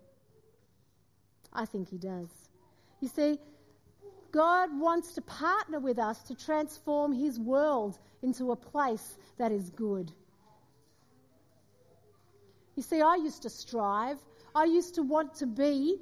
I 1.53 1.65
think 1.65 1.89
He 1.89 1.99
does. 1.99 2.29
You 3.01 3.09
see, 3.09 3.39
God 4.31 4.71
wants 4.79 5.15
to 5.15 5.23
partner 5.23 5.81
with 5.81 5.99
us 5.99 6.23
to 6.25 6.35
transform 6.35 7.13
His 7.13 7.41
world 7.41 7.99
into 8.23 8.53
a 8.53 8.57
place 8.57 9.17
that 9.39 9.53
is 9.53 9.71
good. 9.71 10.13
You 12.81 12.85
see, 12.85 13.03
I 13.03 13.17
used 13.17 13.43
to 13.43 13.51
strive. 13.51 14.17
I 14.55 14.65
used 14.65 14.95
to 14.95 15.03
want 15.03 15.35
to 15.35 15.47
be 15.47 15.99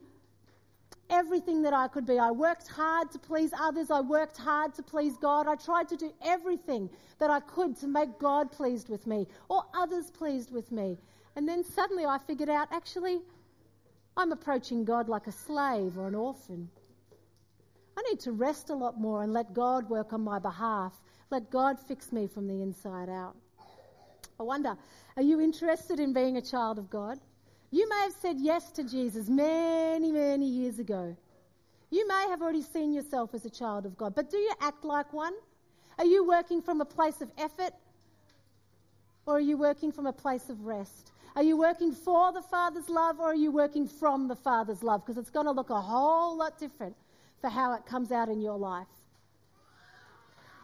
everything 1.11 1.61
that 1.63 1.73
I 1.73 1.89
could 1.89 2.07
be. 2.07 2.21
I 2.21 2.31
worked 2.31 2.69
hard 2.69 3.11
to 3.11 3.19
please 3.19 3.51
others. 3.59 3.91
I 3.91 4.01
worked 4.01 4.37
hard 4.37 4.75
to 4.75 4.85
please 4.85 5.17
God. 5.17 5.49
I 5.49 5.57
tried 5.57 5.89
to 5.89 5.97
do 5.97 6.13
everything 6.25 6.89
that 7.19 7.31
I 7.31 7.41
could 7.41 7.77
to 7.79 7.89
make 7.89 8.21
God 8.21 8.53
pleased 8.53 8.89
with 8.89 9.09
me 9.09 9.27
or 9.49 9.65
others 9.75 10.13
pleased 10.13 10.53
with 10.53 10.71
me. 10.71 10.97
And 11.35 11.49
then 11.49 11.65
suddenly 11.65 12.05
I 12.07 12.17
figured 12.17 12.49
out 12.49 12.69
actually, 12.71 13.23
I'm 14.17 14.31
approaching 14.31 14.85
God 14.85 15.09
like 15.09 15.27
a 15.27 15.33
slave 15.33 15.99
or 15.99 16.07
an 16.07 16.15
orphan. 16.15 16.71
I 17.97 18.03
need 18.09 18.21
to 18.21 18.31
rest 18.31 18.71
a 18.71 18.77
lot 18.77 19.01
more 19.01 19.25
and 19.25 19.33
let 19.33 19.53
God 19.53 19.91
work 19.91 20.13
on 20.13 20.21
my 20.21 20.39
behalf. 20.39 20.93
Let 21.33 21.51
God 21.51 21.77
fix 21.77 22.13
me 22.13 22.29
from 22.29 22.47
the 22.47 22.63
inside 22.63 23.09
out. 23.09 23.35
I 24.41 24.45
wonder, 24.45 24.77
are 25.17 25.23
you 25.23 25.41
interested 25.41 25.99
in 25.99 26.13
being 26.13 26.37
a 26.37 26.43
child 26.43 26.79
of 26.79 26.89
God? 26.89 27.19
You 27.71 27.89
may 27.89 28.03
have 28.03 28.13
said 28.13 28.37
yes 28.39 28.71
to 28.73 28.85
Jesus 28.85 29.29
many, 29.29 30.13
many 30.13 30.47
years 30.47 30.79
ago. 30.79 31.17
You 31.91 32.07
may 32.07 32.27
have 32.29 32.41
already 32.41 32.63
seen 32.63 32.93
yourself 32.93 33.35
as 33.35 33.45
a 33.45 33.51
child 33.51 33.85
of 33.85 33.97
God, 33.97 34.15
but 34.15 34.31
do 34.31 34.37
you 34.37 34.53
act 34.61 34.85
like 34.85 35.13
one? 35.13 35.35
Are 35.99 36.05
you 36.05 36.27
working 36.27 36.63
from 36.63 36.81
a 36.81 36.85
place 36.85 37.21
of 37.21 37.33
effort 37.37 37.73
or 39.27 39.37
are 39.37 39.41
you 39.41 39.57
working 39.57 39.91
from 39.91 40.07
a 40.07 40.13
place 40.13 40.49
of 40.49 40.65
rest? 40.65 41.13
Are 41.35 41.43
you 41.43 41.57
working 41.57 41.93
for 41.93 42.33
the 42.33 42.41
Father's 42.43 42.89
love 42.89 43.19
or 43.21 43.33
are 43.33 43.35
you 43.35 43.51
working 43.51 43.89
from 43.89 44.29
the 44.29 44.37
Father's 44.37 44.83
love? 44.83 45.05
Because 45.05 45.19
it's 45.19 45.31
going 45.31 45.47
to 45.47 45.53
look 45.53 45.71
a 45.71 45.81
whole 45.81 46.37
lot 46.37 46.59
different 46.59 46.97
for 47.41 47.51
how 47.51 47.75
it 47.75 47.85
comes 47.87 48.13
out 48.13 48.29
in 48.29 48.41
your 48.41 48.57
life. 48.57 48.87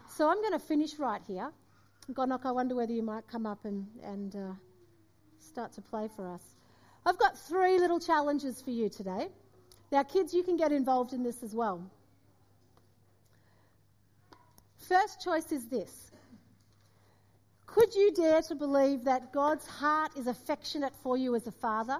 So 0.09 0.29
I'm 0.29 0.37
going 0.37 0.53
to 0.53 0.59
finish 0.59 0.97
right 0.97 1.21
here. 1.27 1.51
Gonok, 2.13 2.45
I 2.45 2.51
wonder 2.51 2.75
whether 2.75 2.93
you 2.93 3.01
might 3.01 3.27
come 3.27 3.45
up 3.45 3.65
and, 3.65 3.87
and 4.03 4.35
uh, 4.35 4.53
start 5.39 5.73
to 5.73 5.81
play 5.81 6.07
for 6.15 6.27
us. 6.27 6.43
I've 7.05 7.17
got 7.17 7.37
three 7.37 7.79
little 7.79 7.99
challenges 7.99 8.61
for 8.61 8.71
you 8.71 8.89
today. 8.89 9.29
Now, 9.91 10.03
kids, 10.03 10.33
you 10.33 10.43
can 10.43 10.55
get 10.55 10.71
involved 10.71 11.13
in 11.13 11.23
this 11.23 11.41
as 11.41 11.55
well. 11.55 11.81
First 14.77 15.21
choice 15.23 15.51
is 15.51 15.67
this 15.67 16.11
Could 17.65 17.95
you 17.95 18.13
dare 18.13 18.41
to 18.43 18.55
believe 18.55 19.03
that 19.05 19.33
God's 19.33 19.65
heart 19.65 20.11
is 20.15 20.27
affectionate 20.27 20.93
for 21.01 21.17
you 21.17 21.35
as 21.35 21.47
a 21.47 21.51
father? 21.51 21.97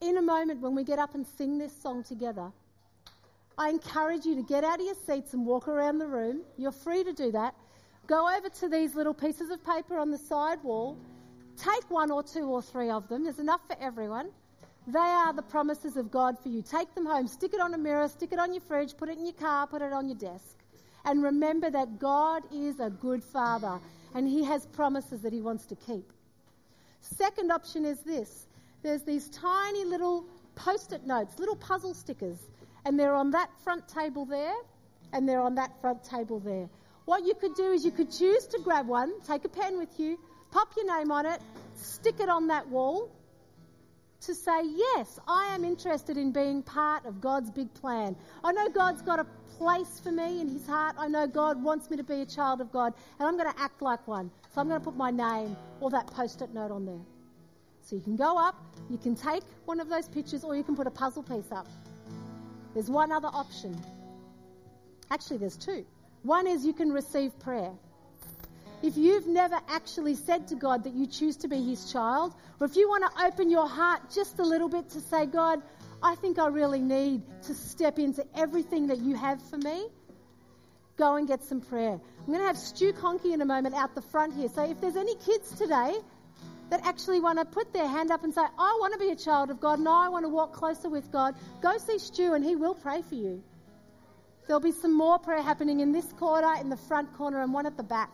In 0.00 0.16
a 0.16 0.22
moment 0.22 0.60
when 0.60 0.76
we 0.76 0.84
get 0.84 1.00
up 1.00 1.16
and 1.16 1.26
sing 1.26 1.58
this 1.58 1.72
song 1.82 2.04
together, 2.04 2.52
I 3.56 3.70
encourage 3.70 4.24
you 4.24 4.36
to 4.36 4.42
get 4.42 4.62
out 4.62 4.78
of 4.78 4.86
your 4.86 4.94
seats 5.06 5.34
and 5.34 5.44
walk 5.44 5.66
around 5.66 5.98
the 5.98 6.06
room. 6.06 6.42
You're 6.56 6.70
free 6.70 7.02
to 7.02 7.12
do 7.12 7.32
that. 7.32 7.56
Go 8.08 8.26
over 8.26 8.48
to 8.48 8.68
these 8.70 8.94
little 8.94 9.12
pieces 9.12 9.50
of 9.50 9.62
paper 9.62 9.98
on 9.98 10.10
the 10.10 10.16
side 10.16 10.62
wall. 10.64 10.96
Take 11.58 11.90
one 11.90 12.10
or 12.10 12.22
two 12.22 12.46
or 12.46 12.62
three 12.62 12.88
of 12.88 13.06
them. 13.08 13.22
There's 13.22 13.38
enough 13.38 13.60
for 13.66 13.76
everyone. 13.80 14.30
They 14.86 14.98
are 14.98 15.34
the 15.34 15.42
promises 15.42 15.98
of 15.98 16.10
God 16.10 16.38
for 16.38 16.48
you. 16.48 16.62
Take 16.62 16.94
them 16.94 17.04
home, 17.04 17.28
stick 17.28 17.52
it 17.52 17.60
on 17.60 17.74
a 17.74 17.78
mirror, 17.78 18.08
stick 18.08 18.32
it 18.32 18.38
on 18.38 18.54
your 18.54 18.62
fridge, 18.62 18.96
put 18.96 19.10
it 19.10 19.18
in 19.18 19.26
your 19.26 19.34
car, 19.34 19.66
put 19.66 19.82
it 19.82 19.92
on 19.92 20.08
your 20.08 20.16
desk. 20.16 20.56
And 21.04 21.22
remember 21.22 21.70
that 21.70 21.98
God 21.98 22.44
is 22.50 22.80
a 22.80 22.88
good 22.88 23.22
father 23.22 23.78
and 24.14 24.26
he 24.26 24.42
has 24.44 24.64
promises 24.64 25.20
that 25.20 25.34
he 25.34 25.42
wants 25.42 25.66
to 25.66 25.76
keep. 25.76 26.10
Second 27.02 27.52
option 27.52 27.84
is 27.84 28.00
this 28.00 28.46
there's 28.82 29.02
these 29.02 29.28
tiny 29.28 29.84
little 29.84 30.24
post 30.54 30.94
it 30.94 31.06
notes, 31.06 31.38
little 31.38 31.56
puzzle 31.56 31.92
stickers, 31.92 32.38
and 32.86 32.98
they're 32.98 33.14
on 33.14 33.30
that 33.32 33.50
front 33.62 33.86
table 33.86 34.24
there 34.24 34.54
and 35.12 35.28
they're 35.28 35.42
on 35.42 35.54
that 35.56 35.78
front 35.82 36.02
table 36.02 36.40
there. 36.40 36.70
What 37.08 37.24
you 37.24 37.32
could 37.32 37.54
do 37.54 37.72
is 37.72 37.86
you 37.86 37.90
could 37.90 38.12
choose 38.12 38.46
to 38.48 38.58
grab 38.58 38.86
one, 38.86 39.18
take 39.22 39.46
a 39.46 39.48
pen 39.48 39.78
with 39.78 39.98
you, 39.98 40.18
pop 40.50 40.74
your 40.76 40.94
name 40.94 41.10
on 41.10 41.24
it, 41.24 41.40
stick 41.74 42.20
it 42.20 42.28
on 42.28 42.48
that 42.48 42.68
wall 42.68 43.10
to 44.20 44.34
say, 44.34 44.60
Yes, 44.62 45.18
I 45.26 45.54
am 45.54 45.64
interested 45.64 46.18
in 46.18 46.32
being 46.32 46.62
part 46.62 47.06
of 47.06 47.18
God's 47.22 47.50
big 47.50 47.72
plan. 47.72 48.14
I 48.44 48.52
know 48.52 48.68
God's 48.68 49.00
got 49.00 49.20
a 49.20 49.26
place 49.56 49.98
for 50.04 50.12
me 50.12 50.42
in 50.42 50.48
His 50.48 50.66
heart. 50.66 50.96
I 50.98 51.08
know 51.08 51.26
God 51.26 51.64
wants 51.64 51.88
me 51.88 51.96
to 51.96 52.04
be 52.04 52.20
a 52.20 52.26
child 52.26 52.60
of 52.60 52.70
God, 52.70 52.92
and 53.18 53.26
I'm 53.26 53.38
going 53.38 53.50
to 53.50 53.58
act 53.58 53.80
like 53.80 54.06
one. 54.06 54.30
So 54.52 54.60
I'm 54.60 54.68
going 54.68 54.78
to 54.78 54.84
put 54.84 54.94
my 54.94 55.10
name 55.10 55.56
or 55.80 55.88
that 55.88 56.08
post 56.08 56.42
it 56.42 56.52
note 56.52 56.70
on 56.70 56.84
there. 56.84 57.00
So 57.80 57.96
you 57.96 58.02
can 58.02 58.16
go 58.16 58.36
up, 58.36 58.62
you 58.90 58.98
can 58.98 59.16
take 59.16 59.44
one 59.64 59.80
of 59.80 59.88
those 59.88 60.08
pictures, 60.08 60.44
or 60.44 60.54
you 60.54 60.62
can 60.62 60.76
put 60.76 60.86
a 60.86 60.90
puzzle 60.90 61.22
piece 61.22 61.52
up. 61.52 61.68
There's 62.74 62.90
one 62.90 63.12
other 63.12 63.30
option. 63.32 63.80
Actually, 65.10 65.38
there's 65.38 65.56
two. 65.56 65.86
One 66.22 66.46
is 66.46 66.64
you 66.64 66.72
can 66.72 66.90
receive 66.92 67.38
prayer. 67.38 67.72
If 68.82 68.96
you've 68.96 69.26
never 69.26 69.58
actually 69.68 70.14
said 70.14 70.48
to 70.48 70.54
God 70.54 70.84
that 70.84 70.94
you 70.94 71.06
choose 71.06 71.36
to 71.38 71.48
be 71.48 71.62
His 71.62 71.92
child, 71.92 72.34
or 72.60 72.66
if 72.66 72.76
you 72.76 72.88
want 72.88 73.04
to 73.12 73.24
open 73.24 73.50
your 73.50 73.68
heart 73.68 74.02
just 74.14 74.38
a 74.38 74.44
little 74.44 74.68
bit 74.68 74.90
to 74.90 75.00
say, 75.00 75.26
God, 75.26 75.62
I 76.02 76.14
think 76.14 76.38
I 76.38 76.46
really 76.48 76.80
need 76.80 77.22
to 77.44 77.54
step 77.54 77.98
into 77.98 78.24
everything 78.36 78.86
that 78.88 78.98
you 78.98 79.16
have 79.16 79.42
for 79.42 79.58
me, 79.58 79.88
go 80.96 81.16
and 81.16 81.26
get 81.26 81.42
some 81.42 81.60
prayer. 81.60 81.98
I'm 82.20 82.26
going 82.26 82.40
to 82.40 82.46
have 82.46 82.58
Stu 82.58 82.92
Conkey 82.92 83.32
in 83.32 83.40
a 83.40 83.44
moment 83.44 83.74
out 83.74 83.94
the 83.94 84.02
front 84.02 84.34
here. 84.34 84.48
So 84.48 84.62
if 84.68 84.80
there's 84.80 84.96
any 84.96 85.16
kids 85.16 85.50
today 85.58 85.94
that 86.70 86.84
actually 86.84 87.20
want 87.20 87.38
to 87.38 87.44
put 87.44 87.72
their 87.72 87.88
hand 87.88 88.12
up 88.12 88.22
and 88.22 88.32
say, 88.32 88.42
I 88.42 88.78
want 88.80 88.92
to 88.92 88.98
be 88.98 89.10
a 89.10 89.16
child 89.16 89.50
of 89.50 89.60
God 89.60 89.78
and 89.78 89.88
I 89.88 90.08
want 90.08 90.24
to 90.24 90.28
walk 90.28 90.52
closer 90.52 90.88
with 90.88 91.10
God, 91.10 91.34
go 91.62 91.78
see 91.78 91.98
Stu 91.98 92.34
and 92.34 92.44
he 92.44 92.54
will 92.54 92.74
pray 92.74 93.02
for 93.02 93.14
you. 93.14 93.42
There'll 94.48 94.60
be 94.60 94.72
some 94.72 94.94
more 94.94 95.18
prayer 95.18 95.42
happening 95.42 95.80
in 95.80 95.92
this 95.92 96.06
corner, 96.14 96.54
in 96.58 96.70
the 96.70 96.76
front 96.76 97.12
corner, 97.12 97.42
and 97.42 97.52
one 97.52 97.66
at 97.66 97.76
the 97.76 97.82
back. 97.82 98.10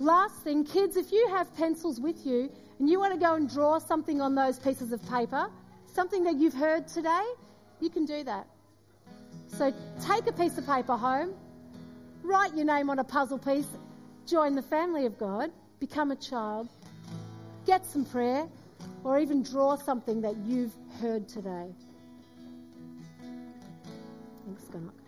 Last 0.00 0.44
thing, 0.44 0.64
kids, 0.64 0.98
if 0.98 1.10
you 1.10 1.28
have 1.30 1.52
pencils 1.56 1.98
with 1.98 2.26
you 2.26 2.52
and 2.78 2.90
you 2.90 3.00
want 3.00 3.14
to 3.14 3.18
go 3.18 3.34
and 3.34 3.50
draw 3.50 3.78
something 3.78 4.20
on 4.20 4.34
those 4.34 4.58
pieces 4.58 4.92
of 4.92 5.02
paper, 5.08 5.48
something 5.94 6.24
that 6.24 6.36
you've 6.36 6.52
heard 6.52 6.86
today, 6.86 7.24
you 7.80 7.88
can 7.88 8.04
do 8.04 8.22
that. 8.22 8.46
So 9.46 9.72
take 10.06 10.26
a 10.26 10.32
piece 10.32 10.58
of 10.58 10.66
paper 10.66 10.94
home, 10.94 11.32
write 12.22 12.54
your 12.54 12.66
name 12.66 12.90
on 12.90 12.98
a 12.98 13.04
puzzle 13.04 13.38
piece, 13.38 13.78
join 14.26 14.54
the 14.54 14.62
family 14.62 15.06
of 15.06 15.18
God, 15.18 15.50
become 15.80 16.10
a 16.10 16.16
child, 16.16 16.68
get 17.66 17.86
some 17.86 18.04
prayer, 18.04 18.46
or 19.04 19.18
even 19.18 19.42
draw 19.42 19.76
something 19.76 20.20
that 20.20 20.36
you've 20.36 20.74
heard 21.00 21.26
today. 21.28 21.72
Thanks, 24.48 24.64
Gunnock. 24.72 25.07